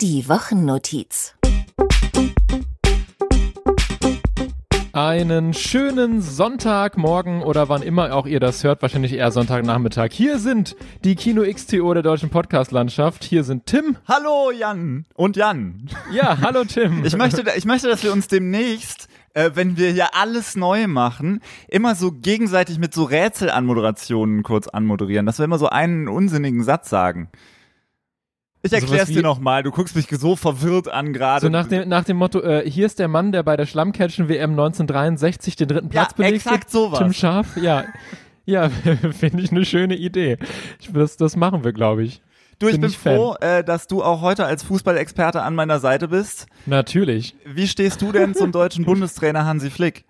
[0.00, 1.34] Die Wochennotiz.
[4.94, 10.08] Einen schönen Sonntagmorgen oder wann immer auch ihr das hört, wahrscheinlich eher Sonntagnachmittag.
[10.12, 10.74] Hier sind
[11.04, 13.24] die Kino XTO der deutschen Podcast-Landschaft.
[13.24, 13.98] Hier sind Tim.
[14.08, 15.90] Hallo Jan und Jan.
[16.10, 17.04] Ja, hallo Tim.
[17.04, 21.42] Ich möchte, ich möchte, dass wir uns demnächst, äh, wenn wir hier alles neu machen,
[21.68, 26.88] immer so gegenseitig mit so Rätselanmoderationen kurz anmoderieren, dass wir immer so einen unsinnigen Satz
[26.88, 27.28] sagen.
[28.62, 31.40] Ich erklär's dir nochmal, du guckst mich so verwirrt an gerade.
[31.46, 34.50] so nach dem, nach dem Motto, äh, hier ist der Mann, der bei der Schlammcatchen-WM
[34.50, 36.36] 1963 den dritten Platz Ja, belegte.
[36.50, 36.98] exakt sowas.
[36.98, 37.84] Tim Scharf, ja.
[38.46, 38.68] Ja,
[39.12, 40.36] finde ich eine schöne Idee.
[40.80, 42.20] Ich, das, das machen wir, glaube ich.
[42.58, 46.08] du, ich bin bin froh, äh, dass du auch heute als Fußballexperte an meiner Seite
[46.08, 46.46] bist.
[46.66, 47.36] Natürlich.
[47.44, 50.04] Wie stehst du denn zum deutschen Bundestrainer Hansi Flick?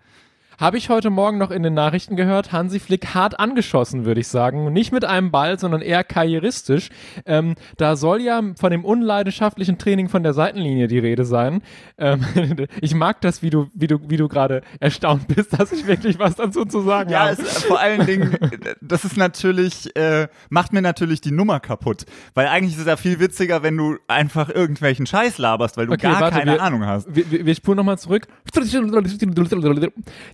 [0.61, 4.29] Habe ich heute Morgen noch in den Nachrichten gehört, Hansi Flick hart angeschossen, würde ich
[4.29, 4.71] sagen.
[4.75, 6.91] Nicht mit einem Ball, sondern eher karrieristisch.
[7.25, 11.63] Ähm, da soll ja von dem unleidenschaftlichen Training von der Seitenlinie die Rede sein.
[11.97, 12.27] Ähm,
[12.83, 16.19] ich mag das, wie du, wie du, wie du gerade erstaunt bist, dass ich wirklich
[16.19, 17.41] was dazu zu sagen Ja, habe.
[17.41, 18.37] es, vor allen Dingen,
[18.83, 22.05] das ist natürlich, äh, macht mir natürlich die Nummer kaputt.
[22.35, 25.95] Weil eigentlich ist es ja viel witziger, wenn du einfach irgendwelchen Scheiß laberst, weil du
[25.95, 27.07] Okay, gar warte, keine wir- Ahnung hast.
[27.17, 28.27] Wir, wir, wir spulen nochmal zurück.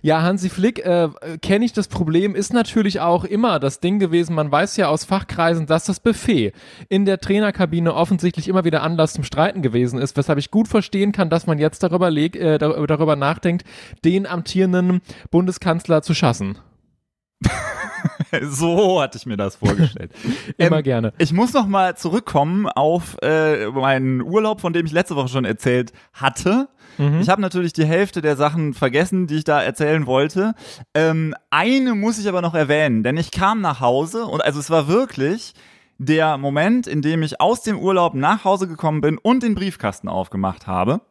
[0.01, 1.09] Ja, Hansi Flick, äh,
[1.41, 5.05] kenne ich das Problem, ist natürlich auch immer das Ding gewesen, man weiß ja aus
[5.05, 6.53] Fachkreisen, dass das Buffet
[6.89, 11.11] in der Trainerkabine offensichtlich immer wieder Anlass zum Streiten gewesen ist, weshalb ich gut verstehen
[11.11, 13.65] kann, dass man jetzt darüber, leg, äh, dar- darüber nachdenkt,
[14.05, 15.01] den amtierenden
[15.31, 16.57] Bundeskanzler zu schassen.
[18.41, 20.11] So hatte ich mir das vorgestellt.
[20.57, 21.13] Immer Ähm, gerne.
[21.17, 25.45] Ich muss noch mal zurückkommen auf äh, meinen Urlaub, von dem ich letzte Woche schon
[25.45, 26.67] erzählt hatte.
[26.97, 27.19] Mhm.
[27.19, 30.53] Ich habe natürlich die Hälfte der Sachen vergessen, die ich da erzählen wollte.
[30.93, 34.69] Ähm, eine muss ich aber noch erwähnen, denn ich kam nach Hause und also es
[34.69, 35.53] war wirklich
[35.97, 40.07] der Moment, in dem ich aus dem Urlaub nach Hause gekommen bin und den Briefkasten
[40.07, 41.01] aufgemacht habe.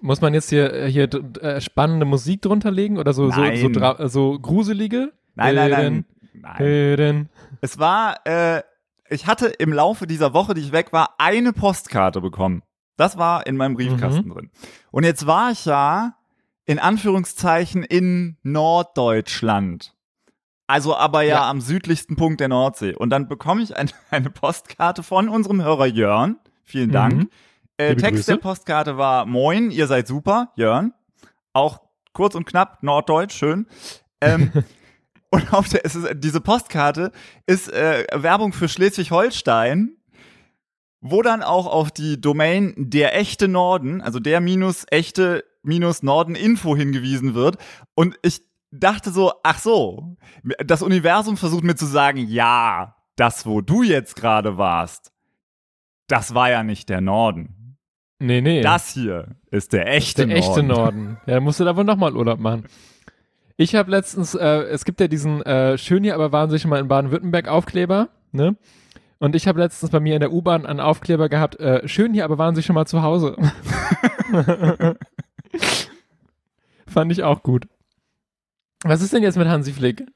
[0.00, 1.08] Muss man jetzt hier, äh, hier
[1.42, 5.12] äh, spannende Musik drunter legen oder so, so, so, äh, so gruselige?
[5.34, 6.04] Nein, nein, nein.
[6.32, 7.28] Nein.
[7.60, 8.62] Es war, äh,
[9.10, 12.62] ich hatte im Laufe dieser Woche, die ich weg war, eine Postkarte bekommen.
[13.00, 14.32] Das war in meinem Briefkasten Mhm.
[14.34, 14.50] drin.
[14.90, 16.14] Und jetzt war ich ja
[16.66, 19.94] in Anführungszeichen in Norddeutschland.
[20.66, 21.50] Also aber ja, Ja.
[21.50, 22.94] am südlichsten Punkt der Nordsee.
[22.94, 26.36] Und dann bekomme ich ein, eine Postkarte von unserem Hörer Jörn.
[26.64, 27.14] Vielen Dank.
[27.14, 27.30] Mhm.
[27.76, 28.32] Äh, Text Grüße.
[28.32, 30.92] der Postkarte war Moin, ihr seid super, Jörn.
[31.52, 31.80] Auch
[32.12, 33.66] kurz und knapp, Norddeutsch, schön.
[34.20, 34.52] Ähm,
[35.30, 37.10] und auf der, es ist, diese Postkarte
[37.46, 39.96] ist äh, Werbung für Schleswig-Holstein,
[41.00, 46.34] wo dann auch auf die Domain der echte Norden, also der minus echte minus Norden
[46.34, 47.56] Info hingewiesen wird.
[47.94, 50.16] Und ich dachte so, ach so,
[50.64, 55.12] das Universum versucht mir zu sagen, ja, das, wo du jetzt gerade warst,
[56.06, 57.76] das war ja nicht der Norden.
[58.18, 58.60] Nee, nee.
[58.60, 60.48] Das hier ist der echte der Norden.
[60.48, 61.20] echte Norden.
[61.26, 62.64] Ja, da musst du da wohl nochmal Urlaub machen.
[63.56, 66.70] Ich habe letztens, äh, es gibt ja diesen äh, schön hier, aber waren Sie schon
[66.70, 68.56] mal in Baden-Württemberg Aufkleber, ne?
[69.20, 72.24] Und ich habe letztens bei mir in der U-Bahn einen Aufkleber gehabt, äh, schön hier,
[72.24, 73.36] aber waren Sie schon mal zu Hause?
[76.86, 77.66] Fand ich auch gut.
[78.82, 80.06] Was ist denn jetzt mit Hansi Flick?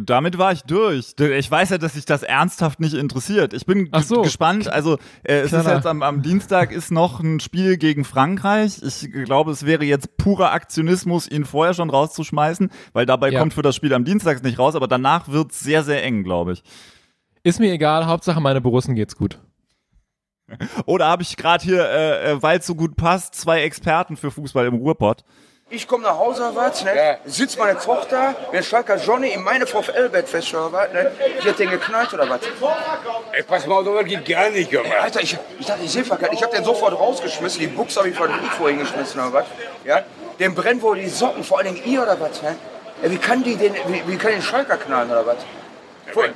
[0.00, 1.14] Damit war ich durch.
[1.18, 3.52] Ich weiß ja, dass sich das ernsthaft nicht interessiert.
[3.54, 4.22] Ich bin so.
[4.22, 4.68] gespannt.
[4.70, 5.76] Also äh, es ist Klar.
[5.76, 8.80] jetzt am, am Dienstag ist noch ein Spiel gegen Frankreich.
[8.82, 13.40] Ich glaube, es wäre jetzt purer Aktionismus, ihn vorher schon rauszuschmeißen, weil dabei Ja.
[13.40, 14.74] kommt für das Spiel am Dienstag nicht raus.
[14.74, 16.62] Aber danach wird es sehr, sehr eng, glaube ich.
[17.46, 19.38] Ist mir egal, Hauptsache meine Borussen geht's gut.
[20.84, 24.32] Oder habe ich gerade hier, äh, äh, weil es so gut passt, zwei Experten für
[24.32, 25.22] Fußball im Ruhrpott?
[25.70, 27.18] Ich komme nach Hause, was, ne?
[27.24, 31.12] Sitzt meine Tochter, wenn Schalker Johnny in meine VfL-Bett fest, oder was, ne?
[31.38, 32.40] Ich hätte den geknallt, oder was?
[33.30, 34.88] Ey, pass mal, das geht gar nicht, Junge.
[34.88, 36.32] Ey, Alter, ich, ich dachte, ich sehe verkehrt.
[36.32, 37.60] Ich hab den sofort rausgeschmissen.
[37.60, 39.46] Die Buchs habe ich vor dem Mikro hingeschmissen, oder was?
[39.84, 40.02] Ja?
[40.40, 42.56] Dem brennen wohl die Socken, vor allen Dingen ihr, oder was, ne?
[43.02, 45.36] Ey, wie kann die den, wie, wie kann den Schalker knallen, oder was?
[46.12, 46.34] Voll.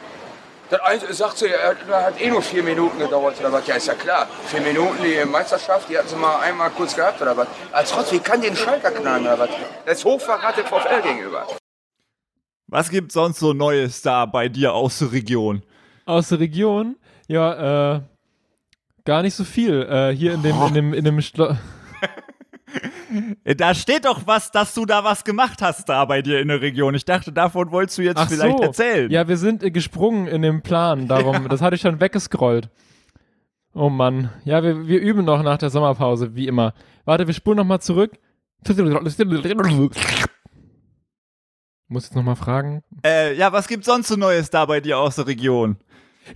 [0.70, 1.76] Das eine sagt sie, er
[2.06, 3.66] hat- eh nur vier Minuten gedauert, oder was?
[3.66, 4.28] Ja, ist ja klar.
[4.46, 7.48] Vier Minuten, die Meisterschaft, die hatten sie mal einmal kurz gehabt, oder was?
[7.72, 9.48] Als trotz, wie kann den Schalker knallen, oder was?
[9.84, 11.46] Das ist Hochverrat dem VfL gegenüber.
[12.68, 15.62] Was gibt sonst so Neues da bei dir aus der Region?
[16.06, 16.96] Aus der Region?
[17.26, 18.00] Ja, äh,
[19.04, 19.82] gar nicht so viel.
[19.82, 21.54] Äh, hier in dem, in dem, in dem Schlo Äh,
[23.56, 26.60] Da steht doch was, dass du da was gemacht hast da bei dir in der
[26.60, 26.94] Region.
[26.94, 28.64] Ich dachte, davon wolltest du jetzt Ach vielleicht so.
[28.64, 29.10] erzählen.
[29.10, 32.70] Ja, wir sind äh, gesprungen in dem Plan, darum, das hatte ich schon weggescrollt.
[33.74, 34.30] Oh Mann.
[34.44, 36.74] Ja, wir, wir üben noch nach der Sommerpause, wie immer.
[37.04, 38.18] Warte, wir spulen nochmal zurück.
[41.88, 42.82] Muss jetzt nochmal fragen.
[43.04, 45.76] Äh, ja, was gibt's sonst so Neues da bei dir aus der Region?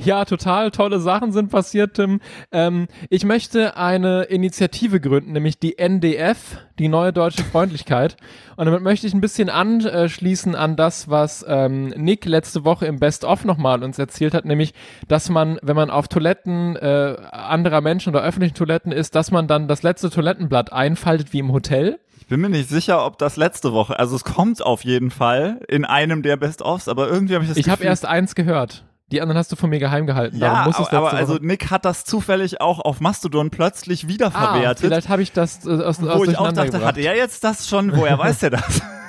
[0.02, 2.20] Ja, total tolle Sachen sind passiert, Tim.
[2.52, 8.16] Ähm, ich möchte eine Initiative gründen, nämlich die NDF, die Neue Deutsche Freundlichkeit.
[8.56, 12.98] Und damit möchte ich ein bisschen anschließen an das, was ähm, Nick letzte Woche im
[12.98, 14.74] Best-of nochmal uns erzählt hat, nämlich,
[15.08, 19.46] dass man, wenn man auf Toiletten äh, anderer Menschen oder öffentlichen Toiletten ist, dass man
[19.46, 21.98] dann das letzte Toilettenblatt einfaltet wie im Hotel.
[22.20, 25.60] Ich bin mir nicht sicher, ob das letzte Woche, also es kommt auf jeden Fall
[25.68, 28.84] in einem der Best-ofs, aber irgendwie habe ich das Ich habe erst eins gehört.
[29.12, 30.38] Die anderen hast du von mir geheim gehalten.
[30.38, 34.80] Ja, aber, aber also Nick hat das zufällig auch auf Mastodon plötzlich ah, wiederverwertet.
[34.80, 36.84] vielleicht habe ich das äh, aus, aus wo ich auch dachte, gebracht.
[36.84, 37.94] hat er jetzt das schon?
[37.94, 38.82] Woher weiß er das?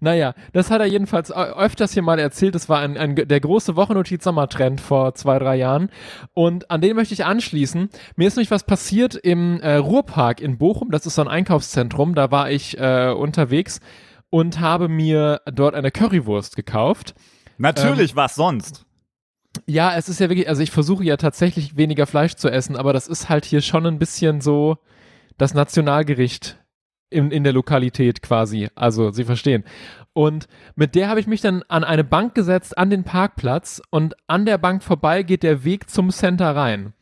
[0.00, 2.54] Naja, das hat er jedenfalls ö- öfters hier mal erzählt.
[2.54, 5.90] Das war ein, ein, der große Wochennotiz-Sommertrend vor zwei, drei Jahren.
[6.34, 7.88] Und an den möchte ich anschließen.
[8.16, 10.90] Mir ist nämlich was passiert im äh, Ruhrpark in Bochum.
[10.90, 12.14] Das ist so ein Einkaufszentrum.
[12.14, 13.80] Da war ich äh, unterwegs
[14.30, 17.14] und habe mir dort eine Currywurst gekauft.
[17.56, 18.84] Natürlich, was sonst?
[19.66, 22.92] Ja, es ist ja wirklich, also ich versuche ja tatsächlich weniger Fleisch zu essen, aber
[22.92, 24.78] das ist halt hier schon ein bisschen so
[25.36, 26.58] das Nationalgericht
[27.10, 28.68] in, in der Lokalität quasi.
[28.74, 29.64] Also, Sie verstehen.
[30.12, 34.14] Und mit der habe ich mich dann an eine Bank gesetzt, an den Parkplatz und
[34.26, 36.92] an der Bank vorbei geht der Weg zum Center rein.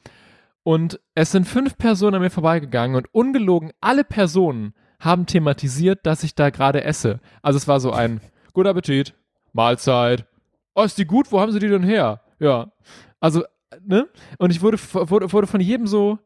[0.62, 6.24] Und es sind fünf Personen an mir vorbeigegangen und ungelogen alle Personen haben thematisiert, dass
[6.24, 7.20] ich da gerade esse.
[7.42, 8.20] Also es war so ein
[8.52, 9.14] Guten Appetit,
[9.52, 10.26] Mahlzeit.
[10.74, 11.30] Oh, ist die gut?
[11.30, 12.20] Wo haben sie die denn her?
[12.38, 12.72] Ja.
[13.20, 13.44] Also,
[13.84, 14.08] ne?
[14.38, 16.18] Und ich wurde, wurde, wurde von jedem so,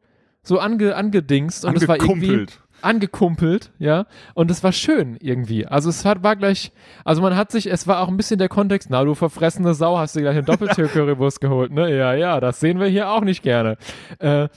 [0.43, 2.47] so ange, angedingst und es war irgendwie
[2.83, 3.73] Angekumpelt.
[3.79, 4.07] ja.
[4.35, 5.67] Und es war schön irgendwie.
[5.67, 6.73] Also es hat, war gleich,
[7.05, 9.99] also man hat sich, es war auch ein bisschen der Kontext, na du verfressene Sau,
[9.99, 11.95] hast du gleich eine Doppeltür-Currywurst geholt, ne?
[11.95, 13.77] Ja, ja, das sehen wir hier auch nicht gerne.
[14.19, 14.49] Äh,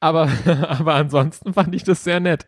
[0.00, 0.28] aber,
[0.68, 2.46] aber ansonsten fand ich das sehr nett.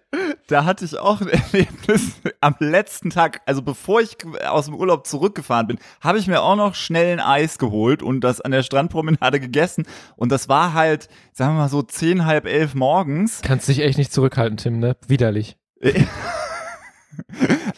[0.51, 4.17] Da hatte ich auch ein Erlebnis am letzten Tag, also bevor ich
[4.49, 8.23] aus dem Urlaub zurückgefahren bin, habe ich mir auch noch schnell ein Eis geholt und
[8.23, 9.87] das an der Strandpromenade gegessen.
[10.17, 13.43] Und das war halt, sagen wir mal so, zehn, halb elf morgens.
[13.43, 14.97] Kannst dich echt nicht zurückhalten, Tim, ne?
[15.07, 15.57] Widerlich.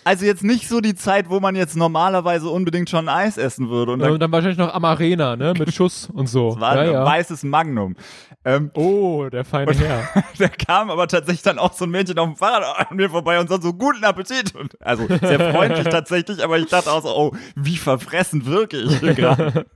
[0.04, 3.92] Also jetzt nicht so die Zeit, wo man jetzt normalerweise unbedingt schon Eis essen würde.
[3.92, 5.54] Und Und dann dann wahrscheinlich noch am Arena, ne?
[5.56, 6.56] Mit Schuss und so.
[6.60, 7.04] war ja, ein ja.
[7.04, 7.94] weißes Magnum.
[8.44, 10.08] Ähm, Oh, der feine Herr.
[10.38, 13.38] da kam aber tatsächlich dann auch so ein Mädchen auf dem Fahrrad an mir vorbei
[13.38, 14.54] und sagt so, guten Appetit.
[14.54, 18.98] Und, also sehr freundlich tatsächlich, aber ich dachte auch so, oh, wie verfressen wirke ich
[18.98, 19.66] hier gerade.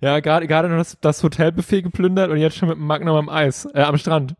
[0.00, 3.28] Ja, gerade gerade noch das, das Hotelbuffet geplündert und jetzt schon mit dem Magnum am
[3.28, 4.34] Eis, äh, am Strand.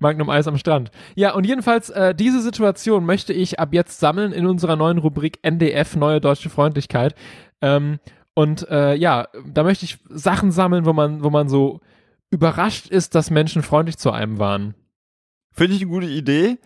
[0.00, 0.90] Magnum Eis am Strand.
[1.14, 5.38] Ja, und jedenfalls, äh, diese Situation möchte ich ab jetzt sammeln in unserer neuen Rubrik
[5.42, 7.14] NDF, Neue Deutsche Freundlichkeit.
[7.60, 8.00] Ähm,
[8.34, 11.80] und äh, ja, da möchte ich Sachen sammeln, wo man, wo man so
[12.30, 14.74] überrascht ist, dass Menschen freundlich zu einem waren.
[15.52, 16.58] Finde ich eine gute Idee.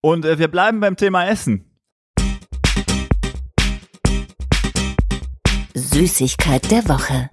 [0.00, 1.64] Und äh, wir bleiben beim Thema Essen.
[5.74, 7.28] Süßigkeit der Woche.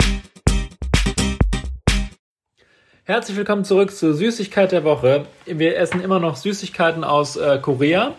[3.09, 5.25] Herzlich willkommen zurück zur Süßigkeit der Woche.
[5.47, 8.13] Wir essen immer noch Süßigkeiten aus äh, Korea.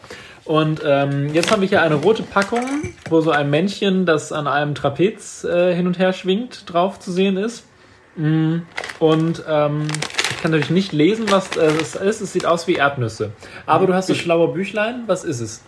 [0.45, 2.65] Und ähm, jetzt habe ich hier eine rote Packung,
[3.09, 7.13] wo so ein Männchen, das an einem Trapez äh, hin und her schwingt, drauf zu
[7.13, 7.69] sehen ist.
[8.17, 8.63] Mm,
[8.99, 9.87] Und ähm,
[10.29, 12.21] ich kann natürlich nicht lesen, was äh, es ist.
[12.21, 13.31] Es sieht aus wie Erdnüsse.
[13.67, 15.05] Aber du hast das schlaue Büchlein.
[15.07, 15.63] Was ist es?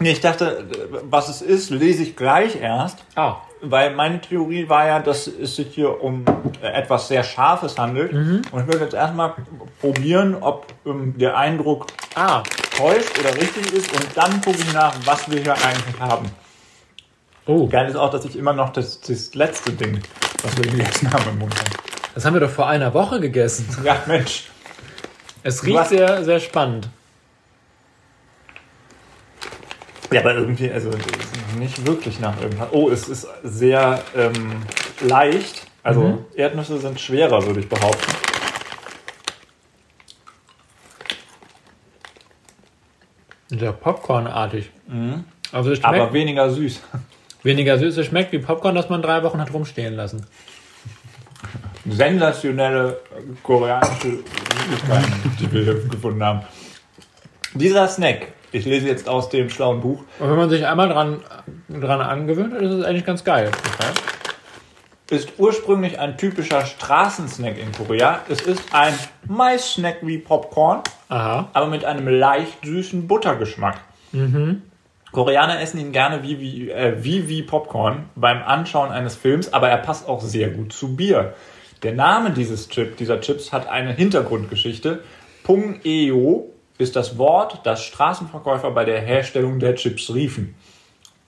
[0.00, 0.66] Nee, ich dachte,
[1.08, 2.98] was es ist, lese ich gleich erst.
[3.14, 6.24] Ah, Weil meine Theorie war ja, dass es sich hier um
[6.62, 8.12] äh, etwas sehr Scharfes handelt.
[8.12, 9.34] Und ich würde jetzt erstmal
[9.80, 12.42] probieren, ob ähm, der Eindruck ah,
[12.76, 13.92] täuscht oder richtig ist.
[13.92, 16.30] Und dann gucke ich nach, was wir hier eigentlich haben.
[17.46, 17.66] oh.
[17.68, 20.00] Geil ist auch, dass ich immer noch das, das letzte Ding,
[20.42, 21.70] was wir gegessen haben, im Mund habe.
[22.14, 23.68] Das haben wir doch vor einer Woche gegessen.
[23.84, 24.48] Ja, Mensch.
[25.42, 25.88] Es riecht Was?
[25.90, 26.88] sehr, sehr spannend.
[30.12, 30.90] Ja, aber irgendwie, also
[31.58, 32.68] nicht wirklich nach irgendwas.
[32.72, 34.62] Oh, es ist sehr ähm,
[35.00, 35.66] leicht.
[35.82, 38.12] Also Erdnüsse sind schwerer, würde ich behaupten.
[43.48, 44.70] Sehr Popcornartig.
[45.52, 46.80] Also es schmeckt Aber weniger süß.
[47.42, 47.96] weniger süß.
[47.96, 50.26] Es schmeckt wie Popcorn, das man drei Wochen hat rumstehen lassen.
[51.86, 53.00] sensationelle
[53.42, 54.18] koreanische
[54.68, 56.42] Süßigkeiten, die wir hier gefunden haben.
[57.54, 61.20] Dieser Snack, ich lese jetzt aus dem schlauen Buch, Und wenn man sich einmal dran,
[61.68, 63.50] dran angewöhnt hat, ist es eigentlich ganz geil.
[65.10, 68.20] ist ursprünglich ein typischer Straßensnack in Korea.
[68.28, 68.94] Es ist ein
[69.26, 71.48] Mais-Snack wie Popcorn, Aha.
[71.52, 73.80] aber mit einem leicht süßen Buttergeschmack.
[75.12, 79.68] Koreaner essen ihn gerne wie wie, äh, wie wie Popcorn beim Anschauen eines Films, aber
[79.68, 81.34] er passt auch sehr gut zu Bier.
[81.82, 85.02] Der Name dieses Chip, dieser Chips hat eine Hintergrundgeschichte.
[85.42, 86.49] Pung Eo
[86.80, 90.54] ist das Wort, das Straßenverkäufer bei der Herstellung der Chips riefen.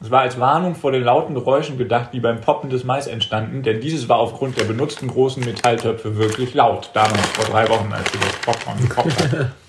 [0.00, 3.62] Es war als Warnung vor den lauten Geräuschen gedacht, die beim Poppen des Mais entstanden,
[3.62, 6.90] denn dieses war aufgrund der benutzten großen Metalltöpfe wirklich laut.
[6.92, 9.52] Damals, vor drei Wochen, als wir das Popcorn gekauft haben.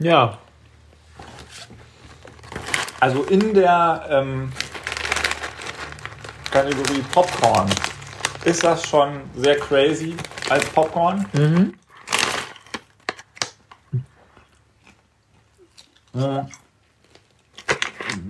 [0.00, 0.38] Ja.
[3.00, 4.52] Also in der ähm,
[6.50, 7.68] Kategorie Popcorn
[8.44, 10.14] ist das schon sehr crazy
[10.48, 11.26] als Popcorn.
[11.32, 11.74] Mhm.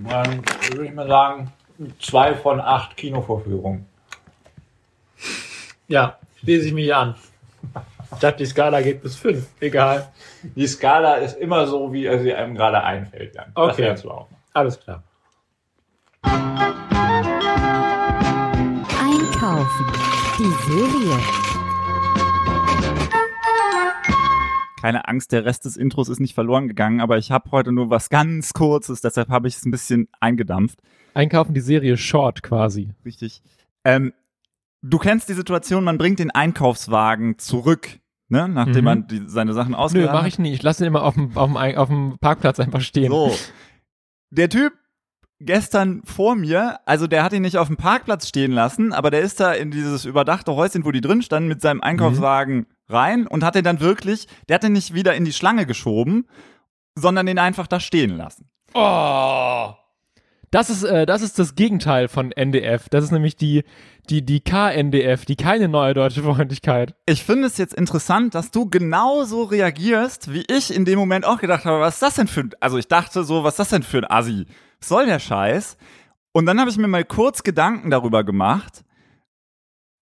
[0.07, 1.51] Dann würde ich mal sagen,
[1.99, 3.85] zwei von acht Kinovorführungen.
[5.87, 7.15] Ja, schließe ich mich an.
[8.13, 9.47] Ich dachte, die Skala geht bis fünf.
[9.59, 10.11] Egal.
[10.55, 13.35] Die Skala ist immer so, wie er sie einem gerade einfällt.
[13.35, 13.51] Dann.
[13.55, 13.95] Das Okay.
[14.53, 15.03] Alles klar.
[18.99, 19.85] Einkaufen.
[20.37, 21.48] Die Serie.
[24.81, 27.89] Keine Angst, der Rest des Intros ist nicht verloren gegangen, aber ich habe heute nur
[27.89, 30.79] was ganz Kurzes, deshalb habe ich es ein bisschen eingedampft.
[31.13, 32.93] Einkaufen die Serie Short quasi.
[33.03, 33.41] Richtig.
[33.83, 34.13] Ähm,
[34.81, 38.83] du kennst die Situation, man bringt den Einkaufswagen zurück, ne, nachdem Mhm.
[38.85, 40.27] man die, seine Sachen Nö, ausgeladen mache hat.
[40.29, 40.53] ich nie.
[40.53, 43.11] Ich lasse ihn immer auf dem, auf dem, auf dem Parkplatz einfach stehen.
[43.11, 43.35] So.
[44.31, 44.73] Der Typ
[45.39, 49.21] gestern vor mir, also der hat ihn nicht auf dem Parkplatz stehen lassen, aber der
[49.21, 53.43] ist da in dieses überdachte Häuschen, wo die drin standen, mit seinem Einkaufswagen rein und
[53.43, 56.27] hat den dann wirklich, der hat den nicht wieder in die Schlange geschoben,
[56.95, 58.49] sondern den einfach da stehen lassen.
[58.73, 59.73] Oh.
[60.51, 62.89] Das ist, äh, das ist das Gegenteil von NDF.
[62.89, 63.63] Das ist nämlich die,
[64.09, 66.95] die, die KNDF, die keine neue deutsche Freundlichkeit.
[67.05, 71.39] Ich finde es jetzt interessant, dass du genauso reagierst, wie ich in dem Moment auch
[71.39, 73.69] gedacht habe, was ist das denn für ein, also ich dachte so, was ist das
[73.69, 74.47] denn für ein Assi?
[74.79, 75.77] Was soll der Scheiß?
[76.31, 78.83] Und dann habe ich mir mal kurz Gedanken darüber gemacht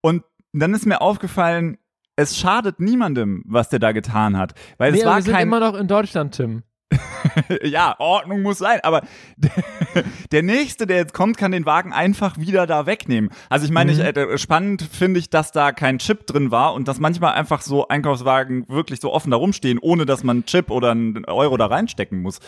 [0.02, 1.78] und dann ist mir aufgefallen,
[2.18, 5.44] es schadet niemandem, was der da getan hat, weil Nee, es war wir sind kein
[5.48, 6.64] immer noch in Deutschland, Tim.
[7.64, 9.02] ja, Ordnung muss sein, aber
[9.36, 9.52] der,
[10.32, 13.30] der nächste, der jetzt kommt, kann den Wagen einfach wieder da wegnehmen.
[13.50, 16.88] Also ich meine, ich, äh, spannend finde ich, dass da kein Chip drin war und
[16.88, 20.72] dass manchmal einfach so Einkaufswagen wirklich so offen da rumstehen, ohne dass man einen Chip
[20.72, 22.40] oder einen Euro da reinstecken muss.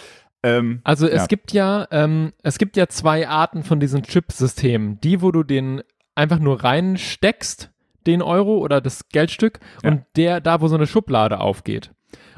[0.41, 1.25] Ähm, Also es Ja.
[1.27, 5.01] gibt ja, ähm, es gibt ja zwei Arten von diesen Chip-Systemen.
[5.01, 5.81] Die, wo du den
[6.15, 7.71] einfach nur reinsteckst,
[8.11, 9.91] den Euro oder das Geldstück, Ja.
[9.91, 11.91] und der, da, wo so eine Schublade aufgeht.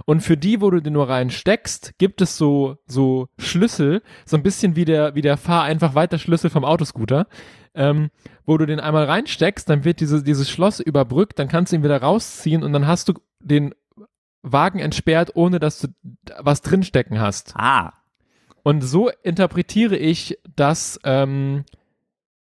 [0.05, 4.43] Und für die, wo du den nur reinsteckst, gibt es so, so Schlüssel, so ein
[4.43, 7.27] bisschen wie der, wie der Fahr einfach weiter Schlüssel vom Autoscooter,
[7.75, 8.09] ähm,
[8.45, 11.83] wo du den einmal reinsteckst, dann wird diese, dieses Schloss überbrückt, dann kannst du ihn
[11.83, 13.73] wieder rausziehen und dann hast du den
[14.41, 15.87] Wagen entsperrt, ohne dass du
[16.39, 17.53] was drinstecken hast.
[17.55, 17.93] ah,
[18.63, 21.63] Und so interpretiere ich, dass ähm,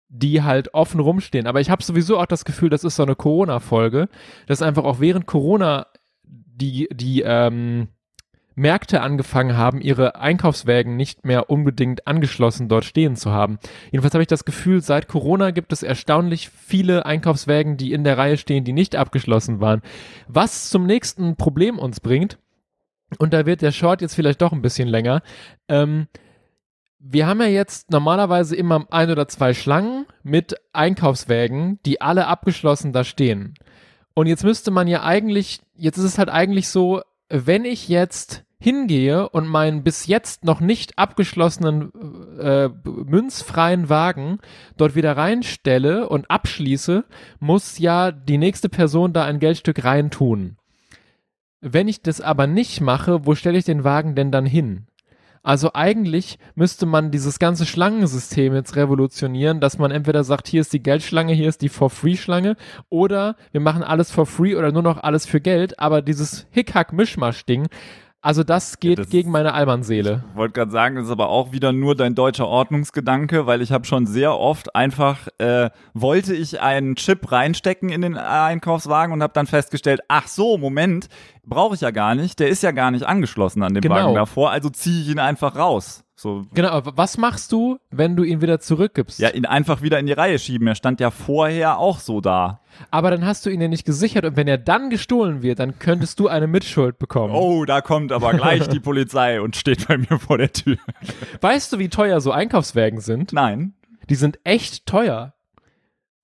[0.09, 1.47] die halt offen rumstehen.
[1.47, 4.09] Aber ich habe sowieso auch das Gefühl, das ist so eine Corona-Folge,
[4.45, 5.87] dass einfach auch während Corona
[6.23, 7.89] die, die ähm,
[8.55, 13.59] Märkte angefangen haben, ihre Einkaufswägen nicht mehr unbedingt angeschlossen dort stehen zu haben.
[13.91, 18.17] Jedenfalls habe ich das Gefühl, seit Corona gibt es erstaunlich viele Einkaufswägen, die in der
[18.17, 19.83] Reihe stehen, die nicht abgeschlossen waren.
[20.27, 22.39] Was zum nächsten Problem uns bringt,
[23.19, 25.21] und da wird der Short jetzt vielleicht doch ein bisschen länger.
[25.69, 26.07] Ähm,
[26.99, 32.93] wir haben ja jetzt normalerweise immer ein oder zwei Schlangen mit Einkaufswägen, die alle abgeschlossen
[32.93, 33.53] da stehen.
[34.13, 38.43] Und jetzt müsste man ja eigentlich, jetzt ist es halt eigentlich so, wenn ich jetzt
[38.59, 41.91] hingehe und meinen bis jetzt noch nicht abgeschlossenen
[42.39, 44.39] äh, münzfreien Wagen
[44.77, 47.05] dort wieder reinstelle und abschließe,
[47.39, 50.57] muss ja die nächste Person da ein Geldstück reintun.
[51.61, 54.87] Wenn ich das aber nicht mache, wo stelle ich den Wagen denn dann hin?
[55.47, 60.73] Also eigentlich müsste man dieses ganze Schlangensystem jetzt revolutionieren, dass man entweder sagt, hier ist
[60.73, 62.57] die Geldschlange, hier ist die For-Free-Schlange
[62.89, 67.67] oder wir machen alles for free oder nur noch alles für Geld, aber dieses Hickhack-Mischmasch-Ding,
[68.27, 70.21] also das geht das- gegen meine Allmann-Seele.
[70.35, 73.85] wollte gerade sagen, das ist aber auch wieder nur dein deutscher Ordnungsgedanke, weil ich habe
[73.85, 79.31] schon sehr oft einfach, äh, wollte ich einen Chip reinstecken in den Einkaufswagen und habe
[79.33, 81.07] dann festgestellt, ach so, Moment,
[81.45, 83.95] brauche ich ja gar nicht, der ist ja gar nicht angeschlossen an dem Genau.
[83.95, 86.03] Wagen davor, also ziehe ich ihn einfach raus.
[86.19, 89.19] So, Genau, aber was machst du, wenn du ihn wieder zurückgibst?
[89.19, 90.67] ja, ihn einfach wieder in die Reihe schieben.
[90.67, 92.59] Er stand ja vorher auch so da.
[92.89, 95.77] Aber dann hast du ihn ja nicht gesichert und wenn er dann gestohlen wird, dann
[95.77, 97.35] könntest du eine Mitschuld bekommen.
[97.35, 100.77] Oh, da kommt aber gleich die Polizei und steht bei mir vor der Tür.
[101.41, 103.31] Weißt du, wie teuer so Einkaufswägen sind?
[103.31, 103.75] Nein.
[104.09, 105.33] Die sind echt teuer.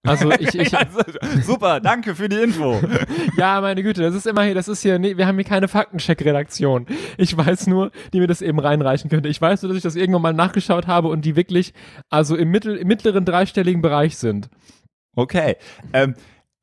[0.05, 0.99] Also ich, ich Also,
[1.41, 2.79] super, danke für die Info.
[3.37, 5.67] ja, meine Güte, das ist immer hier, das ist hier, nee, wir haben hier keine
[5.67, 6.87] Faktencheck-Redaktion.
[7.17, 9.29] Ich weiß nur, die mir das eben reinreichen könnte.
[9.29, 11.73] Ich weiß nur, dass ich das irgendwann mal nachgeschaut habe und die wirklich,
[12.09, 14.49] also im, mittel, im mittleren dreistelligen Bereich sind.
[15.15, 15.55] Okay.
[15.93, 16.15] Ähm,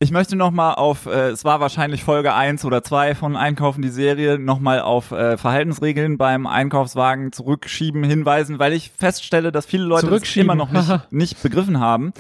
[0.02, 3.90] Ich möchte nochmal auf, äh, es war wahrscheinlich Folge 1 oder 2 von Einkaufen die
[3.90, 10.09] Serie, nochmal auf äh, Verhaltensregeln beim Einkaufswagen zurückschieben, hinweisen, weil ich feststelle, dass viele Leute
[10.09, 12.14] das immer noch nicht, nicht begriffen haben.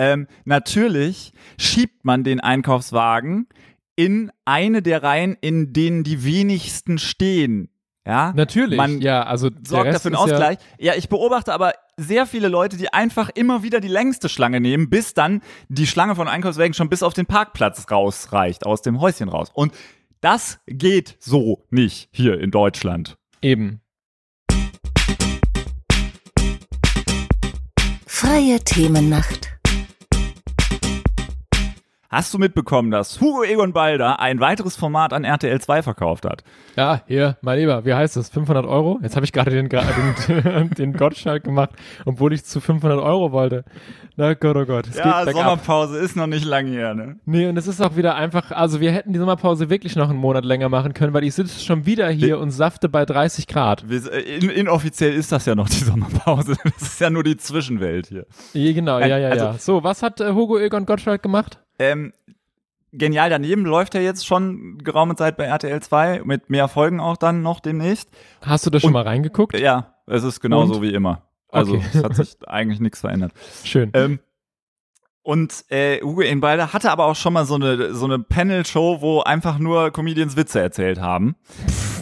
[0.00, 3.48] Ähm, natürlich schiebt man den Einkaufswagen
[3.96, 7.68] in eine der Reihen, in denen die wenigsten stehen.
[8.06, 10.56] Ja, Natürlich, Man ja, also der sorgt Rest dafür einen Ausgleich.
[10.78, 14.88] Ja, ich beobachte aber sehr viele Leute, die einfach immer wieder die längste Schlange nehmen,
[14.88, 19.28] bis dann die Schlange von Einkaufswagen schon bis auf den Parkplatz rausreicht, aus dem Häuschen
[19.28, 19.50] raus.
[19.52, 19.74] Und
[20.22, 23.18] das geht so nicht hier in Deutschland.
[23.44, 23.82] Ja, eben.
[28.06, 29.59] Freie Themennacht.
[32.12, 36.42] Hast du mitbekommen, dass Hugo Egon Balder ein weiteres Format an RTL 2 verkauft hat?
[36.74, 38.30] Ja, hier, mein Lieber, wie heißt das?
[38.30, 38.98] 500 Euro?
[39.00, 39.68] Jetzt habe ich gerade den,
[40.28, 41.70] den, den Gottschalk gemacht,
[42.04, 43.64] obwohl ich zu 500 Euro wollte.
[44.16, 44.88] Na Gott, oh Gott.
[44.88, 45.34] Es ja, geht.
[45.34, 47.20] Sommerpause ist noch nicht lange her, ne?
[47.26, 50.18] Nee, und es ist auch wieder einfach, also wir hätten die Sommerpause wirklich noch einen
[50.18, 53.88] Monat länger machen können, weil ich sitze schon wieder hier und safte bei 30 Grad.
[53.88, 56.56] Wir, äh, in, inoffiziell ist das ja noch die Sommerpause.
[56.64, 58.26] Das ist ja nur die Zwischenwelt hier.
[58.52, 59.54] Ja, genau, ja, ja, Also- ja.
[59.58, 61.60] So, was hat äh, Hugo Egon Gottschalk gemacht?
[61.80, 62.12] Ähm,
[62.92, 67.16] genial daneben läuft er jetzt schon geraume Zeit bei RTL 2 mit mehr Folgen auch
[67.16, 68.10] dann noch demnächst.
[68.42, 69.58] Hast du da schon Und- mal reingeguckt?
[69.58, 70.82] Ja, es ist genauso Und?
[70.82, 71.22] wie immer.
[71.48, 71.84] Also Okay.
[71.94, 73.32] es hat sich eigentlich nichts verändert.
[73.64, 73.90] Schön.
[73.94, 74.20] Ähm,
[75.22, 79.20] und äh, Hugo Ehnbalder hatte aber auch schon mal so eine, so eine Panel-Show, wo
[79.20, 81.36] einfach nur Comedians Witze erzählt haben.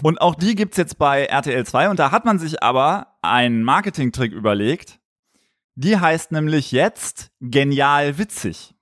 [0.03, 3.63] Und auch die gibt's jetzt bei RTL 2 und da hat man sich aber einen
[3.65, 5.01] Marketing-Trick überlegt.
[5.75, 8.75] Die heißt nämlich jetzt Genial Witzig.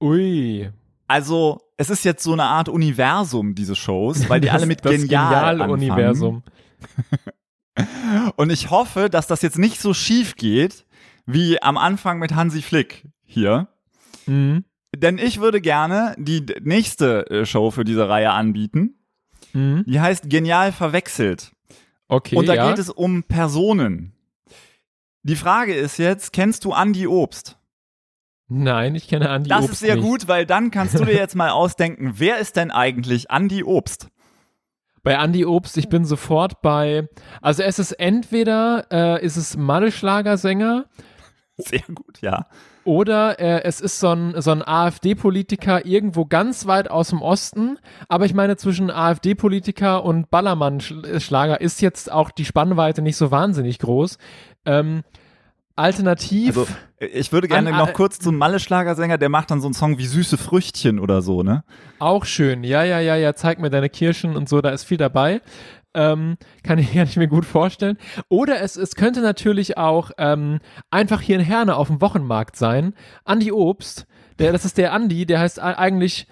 [0.00, 0.70] Ui.
[1.06, 4.92] Also, es ist jetzt so eine Art Universum, diese Shows, weil die alle mit das
[4.92, 5.72] genial anfangen.
[5.72, 6.42] Universum.
[8.36, 10.84] Und ich hoffe, dass das jetzt nicht so schief geht,
[11.26, 13.68] wie am Anfang mit Hansi Flick hier.
[14.26, 14.64] Mhm.
[14.96, 18.98] Denn ich würde gerne die nächste äh, Show für diese Reihe anbieten.
[19.52, 19.84] Mhm.
[19.86, 21.52] Die heißt Genial verwechselt.
[22.08, 22.68] Okay, Und da ja.
[22.68, 24.14] geht es um Personen.
[25.22, 27.57] Die Frage ist jetzt, kennst du Andi Obst?
[28.48, 30.04] Nein, ich kenne Andi Das Obst ist sehr nicht.
[30.04, 34.08] gut, weil dann kannst du dir jetzt mal ausdenken, wer ist denn eigentlich Andi Obst?
[35.02, 37.08] Bei Andi Obst, ich bin sofort bei,
[37.40, 40.86] also es ist entweder, äh, ist es Madelschlagersänger
[41.56, 42.46] Sehr gut, ja.
[42.84, 47.78] oder äh, es ist so ein, so ein AfD-Politiker irgendwo ganz weit aus dem Osten,
[48.08, 53.78] aber ich meine, zwischen AfD-Politiker und Ballermann-Schlager ist jetzt auch die Spannweite nicht so wahnsinnig
[53.78, 54.18] groß.
[54.64, 55.02] Ähm,
[55.78, 56.66] alternativ, Also,
[56.98, 59.98] ich würde gerne An- noch äh, kurz zum Malle-Schlagersänger, der macht dann so einen Song
[59.98, 61.64] wie Süße Früchtchen oder so, ne?
[61.98, 62.64] Auch schön.
[62.64, 65.40] Ja, ja, ja, ja, zeig mir deine Kirschen und so, da ist viel dabei.
[65.94, 67.96] Ähm, kann, ich, kann ich mir gut vorstellen.
[68.28, 70.58] Oder es, es könnte natürlich auch ähm,
[70.90, 72.94] einfach hier in Herne auf dem Wochenmarkt sein.
[73.24, 74.06] Andi Obst,
[74.38, 76.26] der, das ist der Andi, der heißt eigentlich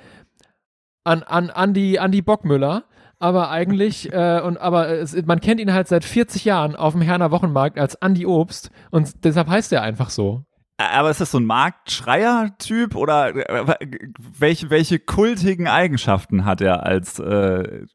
[1.05, 2.85] an, an Andi, Andi Bockmüller.
[3.19, 7.01] Aber eigentlich, äh, und aber es, man kennt ihn halt seit 40 Jahren auf dem
[7.01, 10.45] Herner Wochenmarkt als Andi Obst und deshalb heißt er einfach so.
[10.79, 13.77] Aber ist das so ein Marktschreier-Typ oder äh,
[14.19, 17.87] welche, welche kultigen Eigenschaften hat er als äh,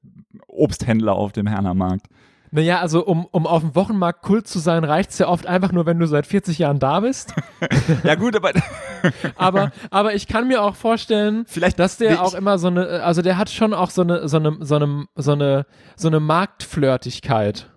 [0.47, 2.07] Obsthändler auf dem Herner Markt?
[2.53, 5.85] Naja, also um, um auf dem Wochenmarkt Kult zu sein, reicht's ja oft einfach nur,
[5.85, 7.33] wenn du seit 40 Jahren da bist.
[8.03, 8.51] Ja gut, aber
[9.35, 13.21] Aber, aber ich kann mir auch vorstellen, Vielleicht dass der auch immer so eine, also
[13.21, 17.69] der hat schon auch so eine, so eine, so eine, so eine, so eine Marktflirtigkeit.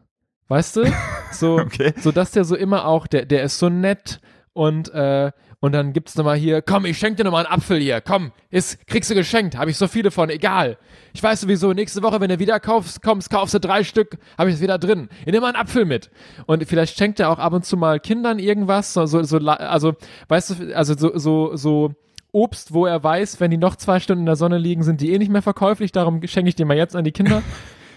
[0.49, 0.85] Weißt du?
[1.33, 1.93] So, Okay.
[1.99, 4.21] so dass der so immer auch, der, der ist so nett
[4.53, 5.33] und, äh,
[5.65, 8.87] und dann gibt's nochmal hier, komm, ich schenk dir nochmal einen Apfel hier, komm, ist,
[8.87, 10.77] kriegst du geschenkt, habe ich so viele von, egal.
[11.15, 14.51] Ich weiß sowieso, nächste Woche, wenn du wieder kaufst, kommst, kaufst du drei Stück, habe
[14.51, 15.09] ich es wieder drin.
[15.21, 16.11] Ich nehme mal einen Apfel mit.
[16.45, 19.95] Und vielleicht schenkt er auch ab und zu mal Kindern irgendwas, so, so, so also,
[20.29, 21.95] weißt du, also so, so, so
[22.31, 25.15] Obst, wo er weiß, wenn die noch zwei Stunden in der Sonne liegen, sind die
[25.15, 27.43] eh nicht mehr verkäuflich, darum schenke ich die mal jetzt an die Kinder.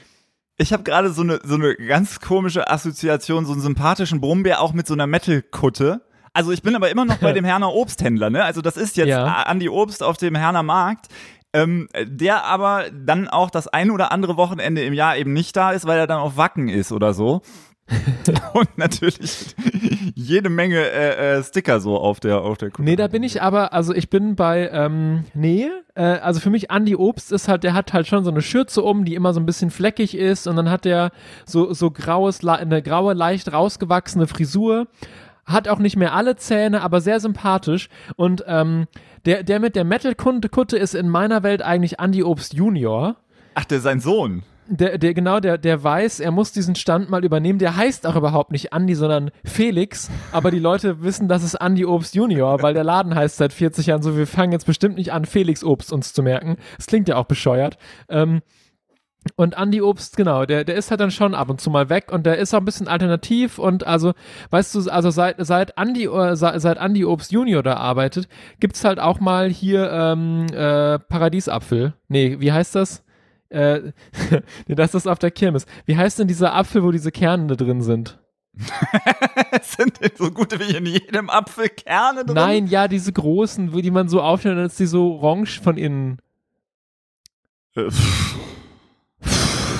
[0.57, 4.71] ich habe gerade so eine so eine ganz komische Assoziation, so einen sympathischen Brummbär auch
[4.71, 6.06] mit so einer Metal-Kutte.
[6.37, 8.43] Also ich bin aber immer noch bei dem Herner Obsthändler, ne?
[8.43, 9.25] Also das ist jetzt Ja.
[9.25, 11.07] Andi Obst auf dem Herner Markt.
[11.53, 15.71] Ähm, der aber dann auch das ein oder andere Wochenende im Jahr eben nicht da
[15.71, 17.41] ist, weil er dann auf Wacken ist oder so.
[18.53, 19.55] Und natürlich
[20.13, 22.83] jede Menge äh, äh, Sticker so auf der auf der Kutte.
[22.83, 26.69] Nee, da bin ich aber, also ich bin bei, ähm, nee, äh, also für mich
[26.69, 29.39] Andi Obst ist halt, der hat halt schon so eine Schürze um, die immer so
[29.39, 31.11] ein bisschen fleckig ist und dann hat der
[31.45, 34.87] so, so graues, eine graue, leicht rausgewachsene Frisur.
[35.47, 37.89] Hat auch nicht mehr alle Zähne, aber sehr sympathisch.
[38.17, 38.85] Und ähm,
[39.25, 43.15] der, der mit der Metal-Kutte ist in meiner Welt eigentlich Andi Obst Junior.
[43.55, 44.43] Ach, der ist sein Sohn.
[44.67, 47.59] der, der, genau, der, der weiß, er muss diesen Stand mal übernehmen.
[47.59, 50.09] Der heißt auch überhaupt nicht Andi, sondern Felix.
[50.31, 53.87] Aber die Leute wissen, dass es Andi Obst Junior, weil der Laden heißt seit 40
[53.87, 54.17] Jahren so.
[54.17, 56.57] Wir fangen jetzt bestimmt nicht an, Felix Obst uns zu merken.
[56.75, 57.77] Das klingt ja auch bescheuert.
[58.09, 58.41] Ähm,
[59.35, 62.11] und Andi Obst, genau, der, der ist halt dann schon ab und zu mal weg
[62.11, 64.13] und der ist auch ein bisschen alternativ und also,
[64.49, 68.27] weißt du, also seit, seit Andi, äh, seit, seit Andi Obst Junior da arbeitet,
[68.59, 71.93] gibt's halt auch mal hier ähm, äh, Paradiesapfel.
[72.07, 73.03] Nee, wie heißt das?
[73.49, 73.91] Äh,
[74.67, 75.65] nee, das ist auf der Kirmes.
[75.85, 78.19] Wie heißt denn dieser Apfel, wo diese Kerne drin sind?
[79.61, 82.35] Sind denn so gute wie in jedem Apfel Kerne drin?
[82.35, 86.19] Nein, ja, diese großen, die man so aufschneidet, dann ist die so orange von innen.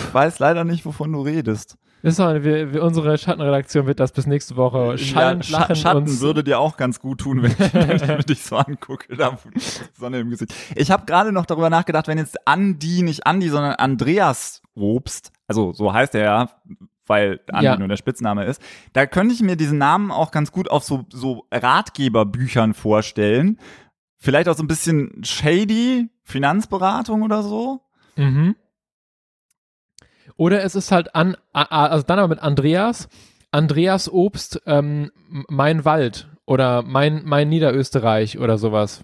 [0.08, 1.78] Äh, Ich weiß leider nicht, wovon du redest.
[2.04, 5.76] Ist doch, wir, wir, unsere Schattenredaktion wird das bis nächste Woche schallend ja, lachen.
[5.76, 8.56] Schatten uns, würde dir auch ganz gut tun, wenn ich, wenn ich mir dich so
[8.58, 9.15] angucke.
[9.17, 9.38] Da
[9.98, 10.54] Sonne im Gesicht.
[10.76, 15.74] Ich habe gerade noch darüber nachgedacht, wenn jetzt Andi, nicht Andi, sondern Andreas Obst, also
[15.74, 16.50] so heißt er ja,
[17.08, 17.78] weil Andi Ja.
[17.80, 18.62] nur der Spitzname ist,
[18.93, 23.58] da könnte ich mir diesen Namen auch ganz gut auf so, so Ratgeberbüchern vorstellen.
[24.17, 27.82] Vielleicht auch so ein bisschen shady, Finanzberatung oder so.
[28.17, 28.56] Mhm.
[30.38, 33.10] Oder es ist halt an, also dann aber mit Andreas,
[33.52, 35.12] Andreas Obst, ähm,
[35.50, 39.04] mein Wald oder mein, mein Niederösterreich oder sowas.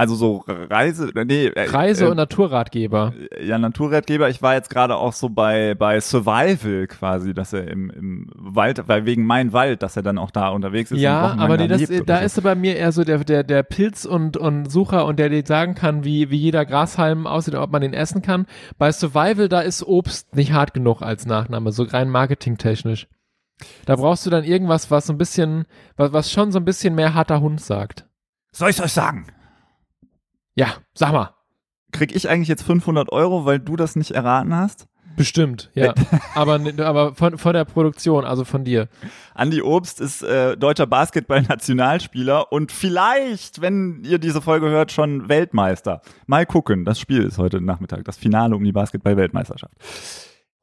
[0.00, 3.12] Also so Reise, nee, äh, Reise- äh, und Naturratgeber.
[3.42, 4.30] ja, Naturratgeber.
[4.30, 8.88] Ich war jetzt gerade auch so bei, bei Survival quasi, dass er im, im Wald,
[8.88, 11.00] weil wegen mein Wald, dass er dann auch da unterwegs ist.
[11.00, 12.24] Ja, aber nee, da das, da so.
[12.24, 15.28] ist er bei mir eher so der, der, der Pilz- und, und Sucher und der
[15.28, 18.46] dir sagen kann, wie, wie jeder Grashalm aussieht und ob man den essen kann.
[18.78, 23.06] Bei Survival, da ist Obst nicht hart genug als Nachname, so rein marketingtechnisch.
[23.84, 25.66] Da brauchst du dann irgendwas, was so ein bisschen,
[25.98, 28.06] was, was schon so ein bisschen mehr harter Hund sagt.
[28.52, 29.26] Soll ich euch sagen?
[30.60, 31.30] Ja, sag mal.
[31.90, 34.88] Krieg ich eigentlich jetzt 500 Euro, weil du das nicht erraten hast?
[35.16, 35.94] Bestimmt, ja.
[36.34, 38.88] aber ne- aber von, von der Produktion, also von dir.
[39.34, 46.02] Andi Obst ist äh, deutscher Basketball-Nationalspieler und vielleicht, wenn ihr diese Folge hört, schon Weltmeister.
[46.26, 49.72] Mal gucken, das Spiel ist heute Nachmittag, das Finale um die Basketball-Weltmeisterschaft.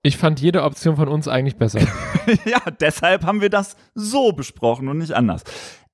[0.04, 1.80] Ich fand jede Option von uns eigentlich besser.
[2.46, 5.44] ja, deshalb haben wir das so besprochen und nicht anders.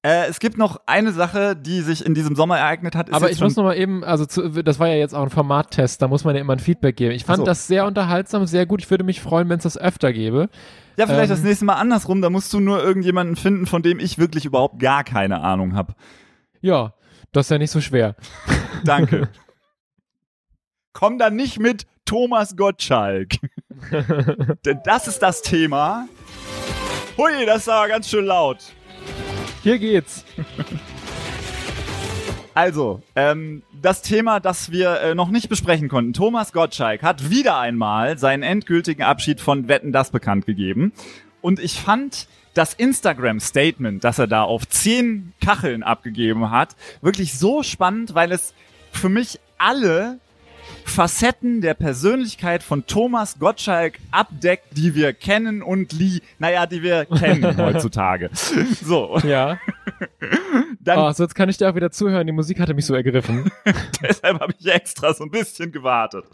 [0.05, 3.13] Äh, es gibt noch eine Sache, die sich in diesem Sommer ereignet hat.
[3.13, 6.01] Aber ich muss noch mal eben, also zu, das war ja jetzt auch ein Formattest,
[6.01, 7.13] da muss man ja immer ein Feedback geben.
[7.13, 7.45] Ich fand so.
[7.45, 8.81] das sehr unterhaltsam, sehr gut.
[8.81, 10.49] Ich würde mich freuen, wenn es das öfter gäbe.
[10.97, 12.21] Ja, vielleicht Ähm, das nächste Mal andersrum.
[12.21, 15.93] Da musst du nur irgendjemanden finden, von dem ich wirklich überhaupt gar keine Ahnung habe.
[16.59, 16.93] Ja,
[17.31, 18.17] das ist ja nicht so schwer.
[18.83, 19.29] Danke.
[20.91, 23.35] Komm dann nicht mit Thomas Gottschalk.
[24.65, 26.07] Denn das ist das Thema.
[27.17, 28.57] Hui, das ist aber ganz schön laut.
[29.63, 30.26] Hier geht's.
[32.54, 36.13] Also, ähm, das Thema, das wir äh, noch nicht besprechen konnten.
[36.13, 40.91] Thomas Gottschalk hat wieder einmal seinen endgültigen Abschied von Wetten das bekannt gegeben.
[41.41, 47.63] Und ich fand das Instagram-Statement, das er da auf zehn Kacheln abgegeben hat, wirklich so
[47.63, 48.54] spannend, weil es
[48.91, 50.19] für mich alle
[50.86, 57.06] Facetten der Persönlichkeit von Thomas Gottschalk abdeckt, die wir kennen und lie, naja, die wir
[57.06, 58.30] kennen heutzutage.
[58.34, 59.60] So, Ja.
[60.80, 62.28] dann Oh, so jetzt kann ich dir auch wieder zuhören.
[62.28, 63.52] Die Musik hatte mich so ergriffen.
[64.02, 66.26] Deshalb habe ich extra so ein bisschen gewartet.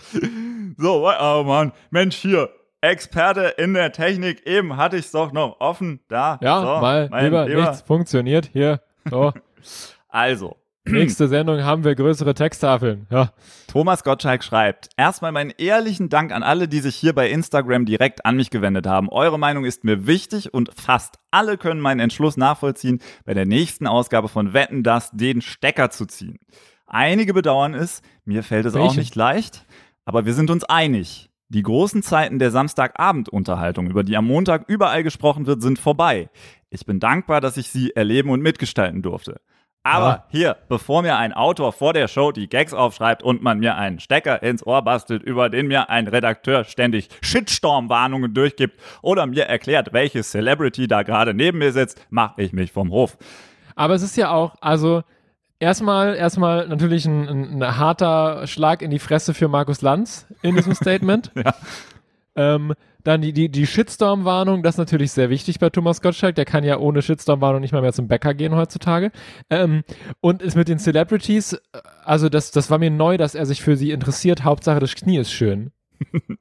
[0.78, 2.50] So, oh Mann, Mensch, hier,
[2.82, 6.40] Experte in der Technik, eben hatte ich es doch noch offen da.
[6.42, 8.50] Ja, so, mal mein lieber, nichts funktioniert.
[8.54, 8.82] Hier.
[9.10, 9.34] So.
[10.08, 10.56] Also,
[10.94, 13.06] Nächste Sendung haben wir größere Texttafeln.
[13.12, 13.32] Ja.
[13.68, 18.26] Thomas Gottschalk schreibt, erstmal meinen ehrlichen Dank an alle, die sich hier bei Instagram direkt
[18.26, 19.10] an mich gewendet haben.
[19.10, 23.88] Eure Meinung ist mir wichtig und fast alle können meinen Entschluss nachvollziehen, bei der nächsten
[23.88, 26.40] Ausgabe von Wetten das den Stecker zu ziehen.
[26.88, 29.00] Einige bedauern es, mir fällt es auch Welchen?
[29.00, 29.66] nicht leicht,
[30.06, 31.30] aber wir sind uns einig.
[31.52, 36.30] Die großen Zeiten der Samstagabendunterhaltung, über die am Montag überall gesprochen wird, sind vorbei.
[36.70, 39.42] Ich bin dankbar, dass ich sie erleben und mitgestalten durfte.
[39.84, 40.24] Aber Ja.
[40.30, 44.00] hier, bevor mir ein Autor vor der Show die Gags aufschreibt und man mir einen
[44.00, 49.94] Stecker ins Ohr bastelt, über den mir ein Redakteur ständig Shitstorm-Warnungen durchgibt oder mir erklärt,
[49.94, 53.18] welche Celebrity da gerade neben mir sitzt, mache ich mich vom Hof.
[53.76, 55.04] Aber es ist ja auch, also
[55.60, 60.56] erstmal, erstmal natürlich ein, ein, ein harter Schlag in die Fresse für Markus Lanz in
[60.56, 61.32] diesem Statement.
[61.36, 61.54] Ja.
[62.36, 62.74] Ähm,
[63.10, 66.36] dann die, die, die Shitstorm-Warnung, das ist natürlich sehr wichtig bei Thomas Gottschalk.
[66.36, 69.12] Der kann ja ohne Shitstorm-Warnung nicht mal mehr zum Bäcker gehen heutzutage.
[69.50, 69.84] Ähm,
[70.22, 71.60] und ist mit den Celebrities, äh,
[72.04, 74.44] also das, das war mir neu, dass er sich für sie interessiert.
[74.44, 75.72] Hauptsache, das Knie ist schön.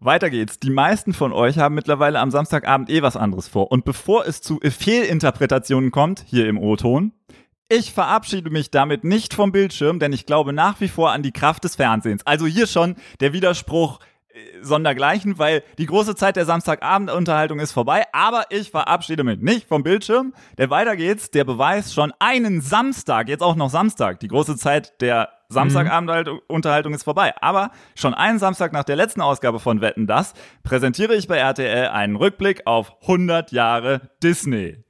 [0.00, 0.58] Weiter geht's.
[0.58, 3.70] Die meisten von euch haben mittlerweile am Samstagabend eh was anderes vor.
[3.70, 7.12] Und bevor es zu Fehlinterpretationen kommt, hier im O-Ton,
[7.68, 11.32] ich verabschiede mich damit nicht vom Bildschirm, denn ich glaube nach wie vor an die
[11.32, 12.26] Kraft des Fernsehens.
[12.26, 14.00] Also hier schon der Widerspruch
[14.60, 19.82] sondergleichen, weil die große Zeit der Samstagabendunterhaltung ist vorbei, aber ich verabschiede mich nicht vom
[19.82, 24.56] Bildschirm, denn weiter geht's, der Beweis schon einen Samstag, jetzt auch noch Samstag, die große
[24.56, 30.06] Zeit der Samstagabendunterhaltung ist vorbei, aber schon einen Samstag nach der letzten Ausgabe von Wetten
[30.06, 34.84] das präsentiere ich bei RTL einen Rückblick auf 100 Jahre Disney.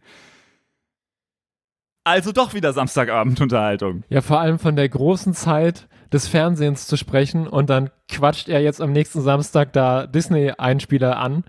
[2.05, 4.05] Also doch wieder Samstagabendunterhaltung.
[4.09, 8.63] Ja, vor allem von der großen Zeit des Fernsehens zu sprechen und dann quatscht er
[8.63, 11.45] jetzt am nächsten Samstag da Disney-Einspieler an.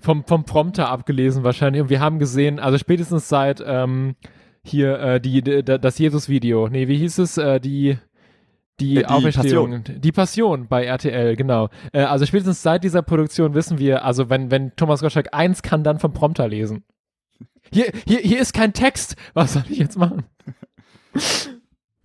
[0.00, 1.80] Vom, vom Prompter abgelesen wahrscheinlich.
[1.80, 4.16] Und wir haben gesehen, also spätestens seit ähm,
[4.62, 6.68] hier äh, die, die, das Jesus-Video.
[6.68, 7.38] Nee, wie hieß es?
[7.38, 7.96] Äh, die
[8.80, 11.68] die, die Auferstehung, die Passion bei RTL, genau.
[11.92, 15.84] Äh, also spätestens seit dieser Produktion wissen wir, also wenn, wenn Thomas Gottschalk eins kann,
[15.84, 16.82] dann vom Prompter lesen.
[17.72, 19.14] Hier, hier, hier ist kein Text.
[19.32, 20.24] Was soll ich jetzt machen?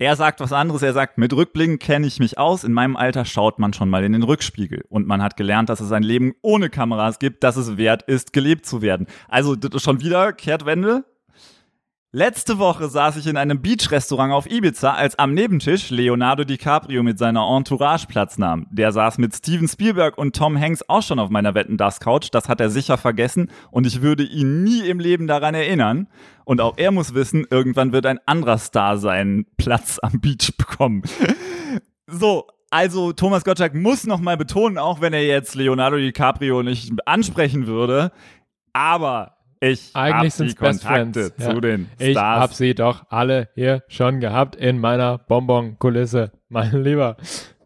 [0.00, 0.80] Er sagt was anderes.
[0.80, 2.64] Er sagt, mit Rückblicken kenne ich mich aus.
[2.64, 4.82] In meinem Alter schaut man schon mal in den Rückspiegel.
[4.88, 8.32] Und man hat gelernt, dass es ein Leben ohne Kameras gibt, dass es wert ist,
[8.32, 9.06] gelebt zu werden.
[9.28, 11.04] Also schon wieder Kehrtwende.
[12.12, 17.20] Letzte Woche saß ich in einem Beach-Restaurant auf Ibiza, als am Nebentisch Leonardo DiCaprio mit
[17.20, 18.66] seiner Entourage Platz nahm.
[18.72, 22.30] Der saß mit Steven Spielberg und Tom Hanks auch schon auf meiner Wetten das Couch.
[22.32, 26.08] Das hat er sicher vergessen und ich würde ihn nie im Leben daran erinnern.
[26.44, 31.02] Und auch er muss wissen, irgendwann wird ein anderer Star seinen Platz am Beach bekommen.
[32.08, 37.68] so, also Thomas Gottschalk muss nochmal betonen, auch wenn er jetzt Leonardo DiCaprio nicht ansprechen
[37.68, 38.10] würde,
[38.72, 41.36] aber ich Eigentlich sind Best Kontakte Friends.
[41.44, 41.60] zu Ja.
[41.60, 42.40] den Ich Stars.
[42.40, 47.16] hab sie doch alle hier schon gehabt in meiner Bonbon-Kulisse, mein Lieber.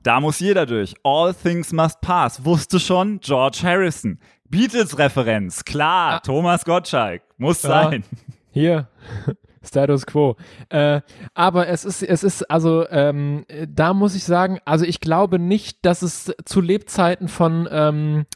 [0.02, 0.94] Da muss jeder durch.
[1.02, 2.44] All things must pass.
[2.44, 4.18] Wusste schon George Harrison.
[4.50, 5.64] Beatles-Referenz.
[5.64, 7.22] Klar, Thomas Gottschalk.
[7.38, 7.84] Muss Ja.
[7.90, 8.04] sein.
[8.50, 8.88] Hier,
[9.64, 10.36] Status quo.
[10.68, 11.00] Äh,
[11.32, 15.78] aber es ist, es ist, also, ähm, da muss ich sagen, also ich glaube nicht,
[15.86, 18.26] dass es zu Lebzeiten von ähm,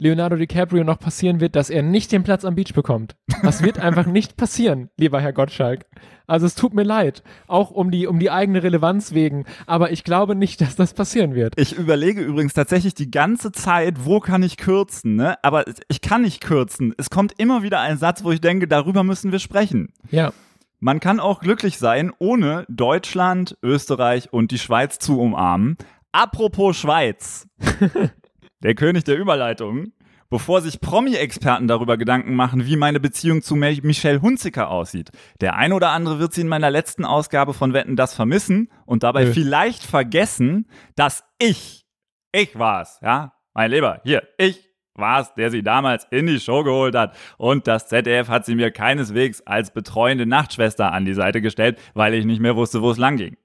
[0.00, 3.16] Leonardo DiCaprio noch passieren wird, dass er nicht den Platz am Beach bekommt.
[3.42, 5.84] Das wird einfach nicht passieren, lieber Herr Gottschalk.
[6.26, 10.02] Also es tut mir leid, auch um die, um die eigene Relevanz wegen, aber ich
[10.02, 11.54] glaube nicht, dass das passieren wird.
[11.58, 15.36] Ich überlege übrigens tatsächlich die ganze Zeit, wo kann ich kürzen, ne?
[15.42, 16.94] Aber ich kann nicht kürzen.
[16.96, 19.92] Es kommt immer wieder ein Satz, wo ich denke, darüber müssen wir sprechen.
[20.10, 20.32] Ja.
[20.78, 25.76] Man kann auch glücklich sein, ohne Deutschland, Österreich und die Schweiz zu umarmen.
[26.12, 27.48] Apropos Schweiz.
[28.62, 29.92] der König der Überleitung.
[30.32, 35.10] Bevor sich Promi-Experten darüber Gedanken machen, wie meine Beziehung zu Mi- Michelle Hunziker aussieht.
[35.40, 39.02] Der ein oder andere wird sie in meiner letzten Ausgabe von Wetten das vermissen und
[39.02, 39.32] dabei Nö.
[39.32, 41.84] vielleicht vergessen, dass ich,
[42.30, 46.94] ich war's, ja, mein Lieber, hier, ich war's, der sie damals in die Show geholt
[46.94, 47.16] hat.
[47.36, 52.14] Und das ZDF hat sie mir keineswegs als betreuende Nachtschwester an die Seite gestellt, weil
[52.14, 53.36] ich nicht mehr wusste, wo es lang ging.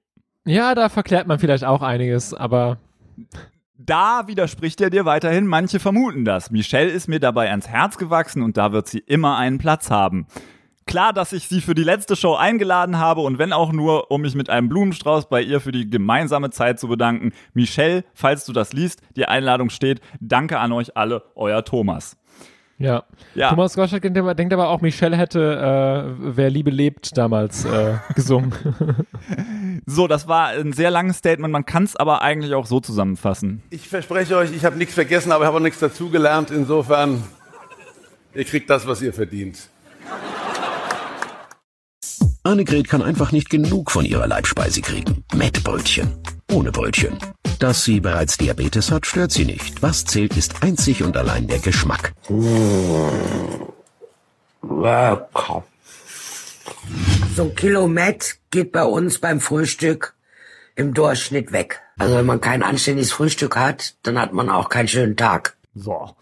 [0.44, 2.78] Ja, da verklärt man vielleicht auch einiges, aber
[3.78, 6.50] Da widerspricht er dir weiterhin, manche vermuten das.
[6.50, 10.26] Michelle ist mir dabei ans Herz gewachsen und da wird sie immer einen Platz haben.
[10.86, 14.22] Klar, dass ich sie für die letzte Show eingeladen habe und wenn auch nur, um
[14.22, 17.32] mich mit einem Blumenstrauß bei ihr für die gemeinsame Zeit zu bedanken.
[17.52, 20.00] Michelle, falls du das liest, die Einladung steht.
[20.20, 22.16] Danke an euch alle, euer Thomas.
[22.78, 23.04] Ja.
[23.34, 23.50] Ja.
[23.50, 27.94] Thomas Gottschalk denkt aber, denkt aber auch, Michelle hätte äh, Wer Liebe lebt damals äh,
[28.14, 28.52] gesungen.
[29.88, 33.62] So, das war ein sehr langes Statement, man kann es aber eigentlich auch so zusammenfassen.
[33.70, 36.50] Ich verspreche euch, ich habe nichts vergessen, aber ich habe auch nichts dazugelernt.
[36.50, 37.22] Insofern,
[38.34, 39.68] ihr kriegt das, was ihr verdient.
[42.42, 45.24] Annegret kann einfach nicht genug von ihrer Leibspeise kriegen.
[45.34, 46.12] Mettbrötchen.
[46.52, 47.18] Ohne Brötchen.
[47.58, 49.82] Dass sie bereits Diabetes hat, stört sie nicht.
[49.82, 52.12] Was zählt, ist einzig und allein der Geschmack.
[54.62, 55.64] Lecker.
[57.34, 60.14] So ein Kilo Met geht bei uns beim Frühstück
[60.74, 61.82] im Durchschnitt weg.
[61.98, 65.56] Also wenn man kein anständiges Frühstück hat, dann hat man auch keinen schönen Tag.
[65.74, 66.14] So.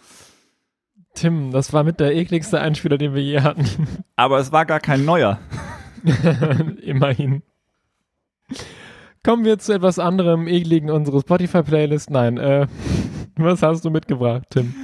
[1.14, 4.05] Tim, das war mit der ekligste Einspieler, den wir je hatten.
[4.16, 5.38] Aber es war gar kein neuer.
[6.83, 7.42] Immerhin.
[9.25, 12.11] Kommen wir zu etwas anderem, ekligen unsere Spotify-Playlist.
[12.11, 12.67] Nein, äh,
[13.37, 14.75] was hast du mitgebracht, Tim?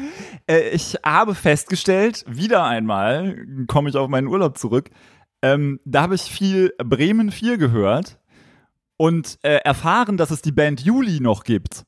[0.47, 3.37] Äh, ich habe festgestellt, wieder einmal
[3.69, 4.89] komme ich auf meinen Urlaub zurück,
[5.43, 8.19] ähm, da habe ich viel Bremen 4 gehört
[8.97, 11.85] und äh, erfahren, dass es die Band Juli noch gibt.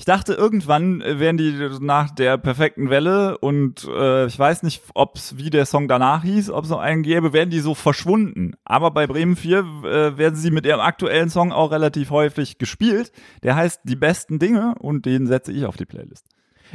[0.00, 4.82] Ich dachte, irgendwann äh, werden die nach der perfekten Welle und äh, ich weiß nicht,
[4.94, 8.54] ob's wie der Song danach hieß, ob es noch einen gäbe, werden die so verschwunden.
[8.64, 13.12] Aber bei Bremen 4 äh, werden sie mit ihrem aktuellen Song auch relativ häufig gespielt.
[13.42, 16.24] Der heißt Die besten Dinge und den setze ich auf die Playlist.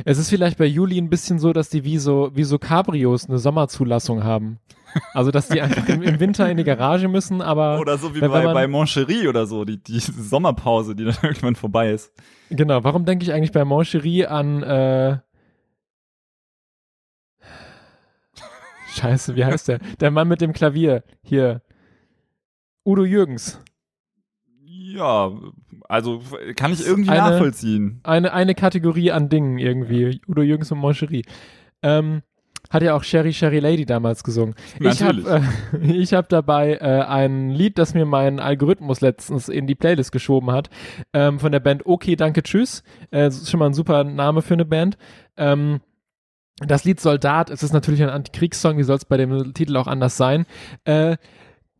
[0.03, 3.27] Es ist vielleicht bei Juli ein bisschen so, dass die wie so, wie so Cabrios
[3.27, 4.59] eine Sommerzulassung haben.
[5.13, 7.79] Also, dass die einfach im, im Winter in die Garage müssen, aber.
[7.79, 11.15] Oder so wie wenn bei, man- bei Moncherie oder so, die, die Sommerpause, die dann
[11.21, 12.11] irgendwann vorbei ist.
[12.49, 15.17] Genau, warum denke ich eigentlich bei Moncherie an äh
[18.93, 19.79] Scheiße, wie heißt der?
[19.99, 21.03] Der Mann mit dem Klavier.
[21.21, 21.61] Hier.
[22.85, 23.59] Udo Jürgens.
[24.63, 25.31] Ja,
[25.89, 26.21] also
[26.55, 27.99] kann ich irgendwie Eine- nachvollziehen.
[28.03, 30.21] Eine, eine Kategorie an Dingen irgendwie.
[30.27, 31.25] Udo Jürgens und Moncherie.
[31.81, 32.21] Ähm,
[32.69, 34.55] hat ja auch Sherry Sherry Lady damals gesungen.
[34.79, 35.91] Ich habe Natürlich.
[35.91, 40.11] äh, ich hab dabei äh, ein Lied, das mir mein Algorithmus letztens in die Playlist
[40.11, 40.69] geschoben hat,
[41.13, 42.83] ähm, von der Band Okay, danke, tschüss.
[43.11, 44.97] Äh, das ist schon mal ein super Name für eine Band.
[45.37, 45.81] Ähm,
[46.59, 49.87] das Lied Soldat, es ist natürlich ein Antikriegssong, wie soll es bei dem Titel auch
[49.87, 50.45] anders sein.
[50.85, 51.17] Äh,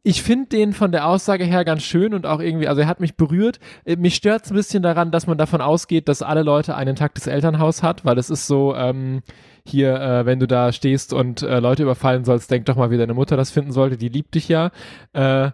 [0.08, 3.00] ich finde den von der Aussage her ganz schön und auch irgendwie, also er hat
[3.00, 3.60] mich berührt.
[3.86, 6.88] Äh, Mich stört es ein bisschen daran, dass man davon ausgeht, dass alle Leute ein
[6.88, 9.24] intaktes Elternhaus hat, weil es ist so, ähm,
[9.66, 12.98] hier, äh, wenn du da stehst und äh, Leute überfallen sollst, denk doch mal, wie
[12.98, 14.70] deine Mutter das finden sollte, die liebt dich ja.
[15.14, 15.50] Äh,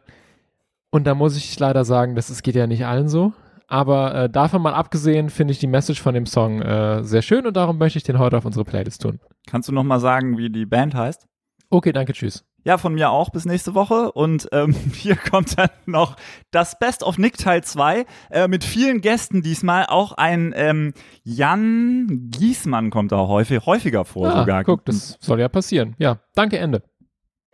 [0.90, 3.32] und da muss ich leider sagen, das ist, geht ja nicht allen so.
[3.68, 7.48] Aber äh, davon mal abgesehen, finde ich die Message von dem Song äh, sehr schön
[7.48, 9.22] und darum möchte ich den heute auf unsere Playlist tun.
[9.48, 11.26] Kannst du noch mal sagen, wie die Band heißt?
[11.70, 12.44] Okay, danke, tschüss.
[12.64, 14.12] Ja, von mir auch bis nächste Woche.
[14.12, 16.16] Und ähm, hier kommt dann noch
[16.52, 19.86] das Best of Nick Teil 2 äh, mit vielen Gästen diesmal.
[19.88, 20.94] Auch ein ähm,
[21.24, 24.64] Jan Giesmann kommt da häufig, häufiger vor Ah, sogar.
[24.64, 25.96] guck, das soll ja passieren.
[25.98, 26.84] Ja, danke, Ende.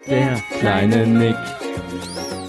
[0.07, 1.35] Der kleine Nick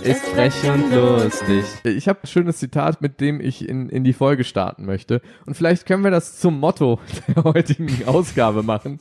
[0.03, 1.65] ist frech und lustig.
[1.85, 5.21] Ich habe ein schönes Zitat, mit dem ich in, in die Folge starten möchte.
[5.47, 7.01] Und vielleicht können wir das zum Motto
[7.35, 8.99] der heutigen Ausgabe machen.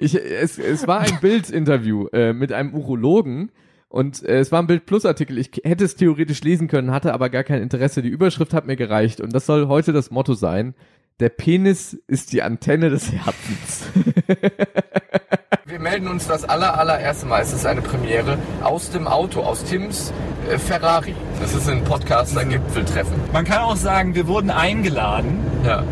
[0.00, 3.52] Ich, es, es war ein Bildinterview äh, mit einem Urologen.
[3.88, 5.38] Und äh, es war ein Bild-Plus-Artikel.
[5.38, 8.02] Ich hätte es theoretisch lesen können, hatte aber gar kein Interesse.
[8.02, 9.20] Die Überschrift hat mir gereicht.
[9.20, 10.74] Und das soll heute das Motto sein.
[11.20, 13.84] Der Penis ist die Antenne des Herzens.
[15.66, 17.42] Wir melden uns das aller, allererste Mal.
[17.42, 20.12] Es ist eine Premiere aus dem Auto, aus Tims
[20.50, 21.14] äh, Ferrari.
[21.40, 23.14] Das ist ein Podcaster-Gipfeltreffen.
[23.32, 25.38] Man kann auch sagen, wir wurden eingeladen.
[25.64, 25.84] Ja.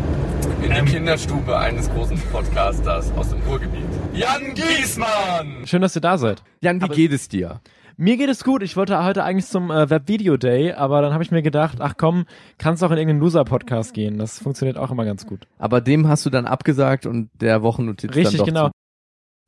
[0.61, 0.85] In Ähm.
[0.85, 3.85] die Kinderstube eines großen Podcasters aus dem Ruhrgebiet.
[4.13, 5.65] Jan Giesmann!
[5.65, 6.43] Schön, dass ihr da seid.
[6.59, 7.61] Jan, wie geht es dir?
[8.01, 8.63] Mir geht es gut.
[8.63, 11.97] Ich wollte heute eigentlich zum äh, Web-Video Day, aber dann habe ich mir gedacht, ach
[11.97, 12.25] komm,
[12.57, 14.17] kannst auch in irgendeinen Loser-Podcast gehen.
[14.17, 15.45] Das funktioniert auch immer ganz gut.
[15.59, 18.67] Aber dem hast du dann abgesagt und der Wochennotiz Richtig, dann doch genau.
[18.69, 18.73] Zu.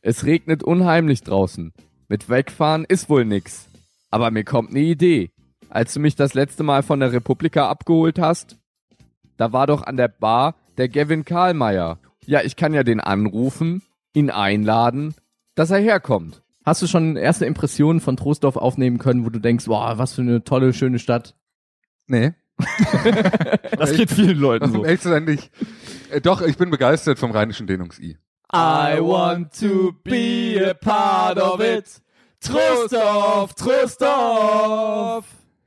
[0.03, 1.73] Es regnet unheimlich draußen.
[2.07, 3.69] Mit Wegfahren ist wohl nix.
[4.11, 5.31] Aber mir kommt eine Idee.
[5.69, 8.59] Als du mich das letzte Mal von der Republika abgeholt hast,
[9.35, 11.97] da war doch an der Bar der Gavin Karlmeier.
[12.27, 13.81] Ja, ich kann ja den anrufen,
[14.13, 15.15] ihn einladen,
[15.55, 16.42] dass er herkommt.
[16.65, 20.21] Hast du schon erste Impressionen von Troisdorf aufnehmen können, wo du denkst, wow, was für
[20.21, 21.35] eine tolle, schöne Stadt?
[22.07, 22.33] Nee.
[23.77, 24.77] Das geht vielen Leuten so.
[24.79, 25.51] Um ehrlich zu sein, nicht.
[26.11, 28.17] Äh, doch, ich bin begeistert vom rheinischen Dehnungs-I.
[28.53, 32.01] I want to be a part of it.
[32.39, 35.25] Trostorf, Trostorf.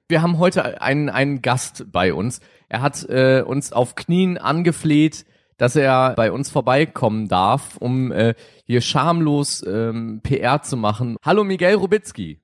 [0.09, 2.41] Wir haben heute einen, einen Gast bei uns.
[2.69, 5.25] Er hat äh, uns auf Knien angefleht,
[5.57, 11.17] dass er bei uns vorbeikommen darf, um äh, hier schamlos ähm, PR zu machen.
[11.25, 12.41] Hallo Miguel Rubitzky.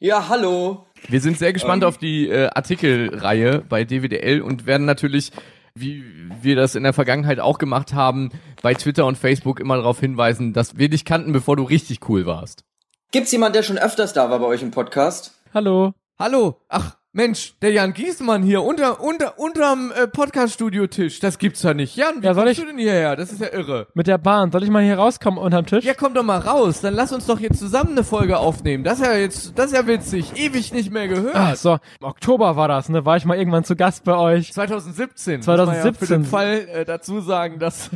[0.00, 0.86] Ja, hallo.
[1.08, 1.88] Wir sind sehr gespannt Ähm.
[1.88, 5.32] auf die äh, Artikelreihe bei DWDL und werden natürlich,
[5.74, 6.04] wie
[6.42, 8.30] wir das in der Vergangenheit auch gemacht haben,
[8.62, 12.26] bei Twitter und Facebook immer darauf hinweisen, dass wir dich kannten, bevor du richtig cool
[12.26, 12.64] warst.
[13.12, 15.40] Gibt's jemand, der schon öfters da war bei euch im Podcast?
[15.54, 15.94] Hallo.
[16.18, 16.60] Hallo.
[16.68, 21.20] Ach, Mensch, der Jan Giesmann hier unter unter unterm äh, Podcast-Studio-Tisch.
[21.20, 21.96] Das gibt's ja nicht.
[21.96, 23.16] Jan, wie Ja, soll kommst ich- du denn hierher?
[23.16, 23.86] Das ist ja irre.
[23.94, 24.52] Mit der Bahn.
[24.52, 25.86] Soll ich mal hier rauskommen unterm Tisch?
[25.86, 26.82] Ja, komm doch mal raus.
[26.82, 28.84] Dann lass uns doch jetzt zusammen eine Folge aufnehmen.
[28.84, 30.32] Das ist ja jetzt, das ist ja witzig.
[30.36, 31.34] Ewig nicht mehr gehört.
[31.34, 33.06] Ach so, im Oktober war das, ne?
[33.06, 34.52] War ich mal irgendwann zu Gast bei euch.
[34.52, 35.38] 2017.
[35.38, 36.08] Muss man ja für 2017.
[36.08, 37.88] den Fall äh, dazu sagen, dass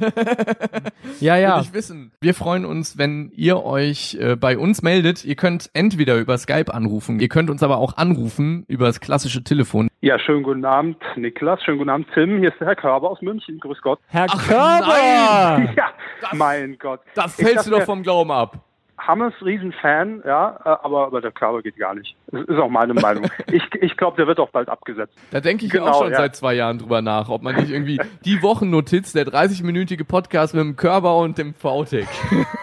[1.20, 1.57] Ja, ja.
[1.59, 2.12] will ich wissen.
[2.22, 5.22] Wir freuen uns, wenn ihr euch äh, bei uns meldet.
[5.27, 9.45] Ihr könnt entweder über Skype anrufen, ihr könnt uns aber auch anrufen über das klassische
[9.45, 9.88] Telefon.
[10.01, 11.62] Ja, schönen guten Abend, Niklas.
[11.62, 12.38] Schönen guten Abend, Tim.
[12.38, 13.59] Hier ist der Herr Körber aus München.
[13.61, 13.99] Grüß Gott.
[14.09, 15.73] Herr Ach, Körber!
[15.77, 15.93] Ja,
[16.33, 17.01] mein Gott.
[17.15, 18.65] Da fällst du dachte, doch vom Glauben ab.
[18.99, 22.15] Hammers Riesenfan, ja, äh, aber, aber der Körber geht gar nicht.
[22.29, 23.29] Das ist auch meine Meinung.
[23.51, 25.15] Ich, ich glaube, der wird auch bald abgesetzt.
[25.31, 26.19] Da denke ich Genau, auch schon ja.
[26.19, 30.62] seit zwei Jahren drüber nach, ob man nicht irgendwie die Wochennotiz, der 30-minütige Podcast mit
[30.65, 32.07] dem Körper und dem VTech.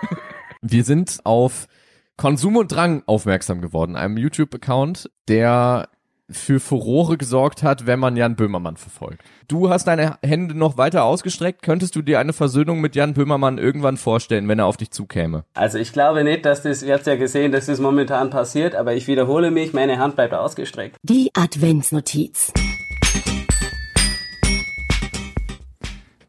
[0.62, 1.68] Wir sind auf
[2.18, 5.90] Konsum und Drang aufmerksam geworden, einem YouTube-Account, der
[6.32, 9.24] für Furore gesorgt hat, wenn man Jan Böhmermann verfolgt.
[9.48, 11.62] Du hast deine Hände noch weiter ausgestreckt.
[11.62, 15.44] Könntest du dir eine Versöhnung mit Jan Böhmermann irgendwann vorstellen, wenn er auf dich zukäme?
[15.54, 18.94] Also ich glaube nicht, dass das, ihr habt ja gesehen, dass das momentan passiert, aber
[18.94, 20.98] ich wiederhole mich, meine Hand bleibt ausgestreckt.
[21.04, 22.54] Die Adventsnotiz.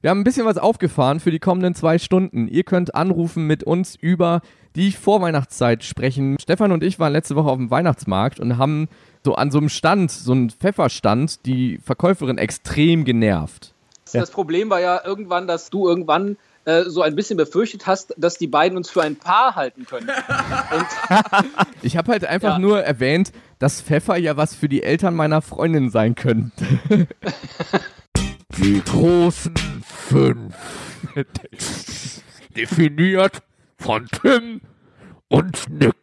[0.03, 2.49] Wir haben ein bisschen was aufgefahren für die kommenden zwei Stunden.
[2.49, 4.41] Ihr könnt anrufen mit uns über
[4.75, 6.39] die Vorweihnachtszeit sprechen.
[6.41, 8.89] Stefan und ich waren letzte Woche auf dem Weihnachtsmarkt und haben
[9.25, 13.75] so an so einem Stand, so einem Pfefferstand, die Verkäuferin extrem genervt.
[14.13, 18.39] Das Problem war ja irgendwann, dass du irgendwann äh, so ein bisschen befürchtet hast, dass
[18.39, 20.09] die beiden uns für ein Paar halten können.
[20.75, 20.87] Und
[21.83, 22.59] Ich habe halt einfach Ja.
[22.59, 26.65] nur erwähnt, dass Pfeffer ja was für die Eltern meiner Freundin sein könnte.
[28.59, 29.55] Die großen
[29.87, 30.55] fünf.
[32.57, 33.43] Definiert
[33.79, 34.61] von Tim
[35.29, 35.95] und Nick.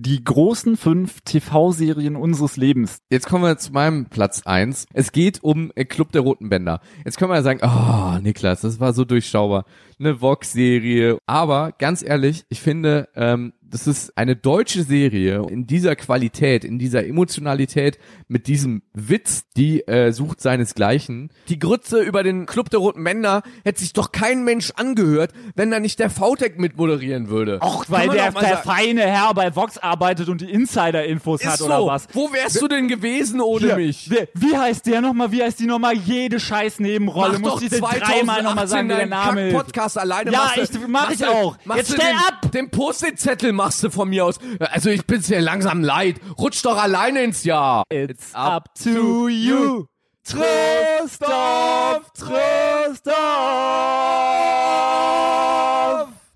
[0.00, 3.00] Die großen fünf TV-Serien unseres Lebens.
[3.10, 4.86] Jetzt kommen wir zu meinem Platz eins.
[4.92, 6.80] Es geht um äh, Club der Roten Bänder.
[7.04, 9.64] Jetzt können wir ja sagen, oh, Niklas, das war so durchschaubar.
[9.98, 11.18] Eine Vox-Serie.
[11.26, 16.78] Aber ganz ehrlich, ich finde, ähm, das ist eine deutsche Serie in dieser Qualität, in
[16.78, 21.30] dieser Emotionalität, mit diesem Witz, die äh, sucht seinesgleichen.
[21.48, 25.70] Die Grütze über den Club der Roten Bänder hätte sich doch kein Mensch angehört, wenn
[25.70, 27.60] da nicht der VTech mitmoderieren würde.
[27.62, 31.66] Och, weil der, der feine Herr bei Vox arbeitet und die Insider-Infos hat so.
[31.66, 32.06] oder was.
[32.12, 34.10] Wo wärst du denn gewesen ohne Hier, mich?
[34.10, 35.30] Wie, wie heißt der nochmal?
[35.32, 35.94] Wie heißt die nochmal?
[35.94, 37.38] Jede scheiß Nebenrolle.
[37.38, 39.54] Mach Muss ich denn dreimal nochmal 2018 sagen, wie der Name ist?
[39.54, 40.32] Kack-Podcast alleine.
[40.32, 41.56] Ja, machst ich, mach ich auch.
[41.76, 42.52] Jetzt stell den, ab!
[42.52, 44.38] Den Post-it-Zettel machst du von mir aus.
[44.60, 46.20] Also ich bin's dir langsam leid.
[46.38, 47.82] Rutsch doch alleine ins Jahr.
[47.92, 49.84] It's up to you.
[50.24, 53.18] Tröstorf, Tröstorf.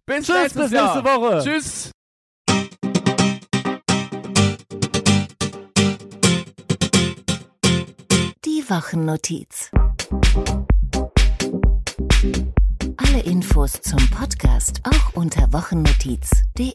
[0.05, 0.97] Bis Tschüss, bis Jahr.
[0.97, 1.41] nächste Woche.
[1.45, 1.91] Tschüss.
[8.45, 9.71] Die Wochennotiz.
[12.97, 16.75] Alle Infos zum Podcast auch unter wochennotiz.de.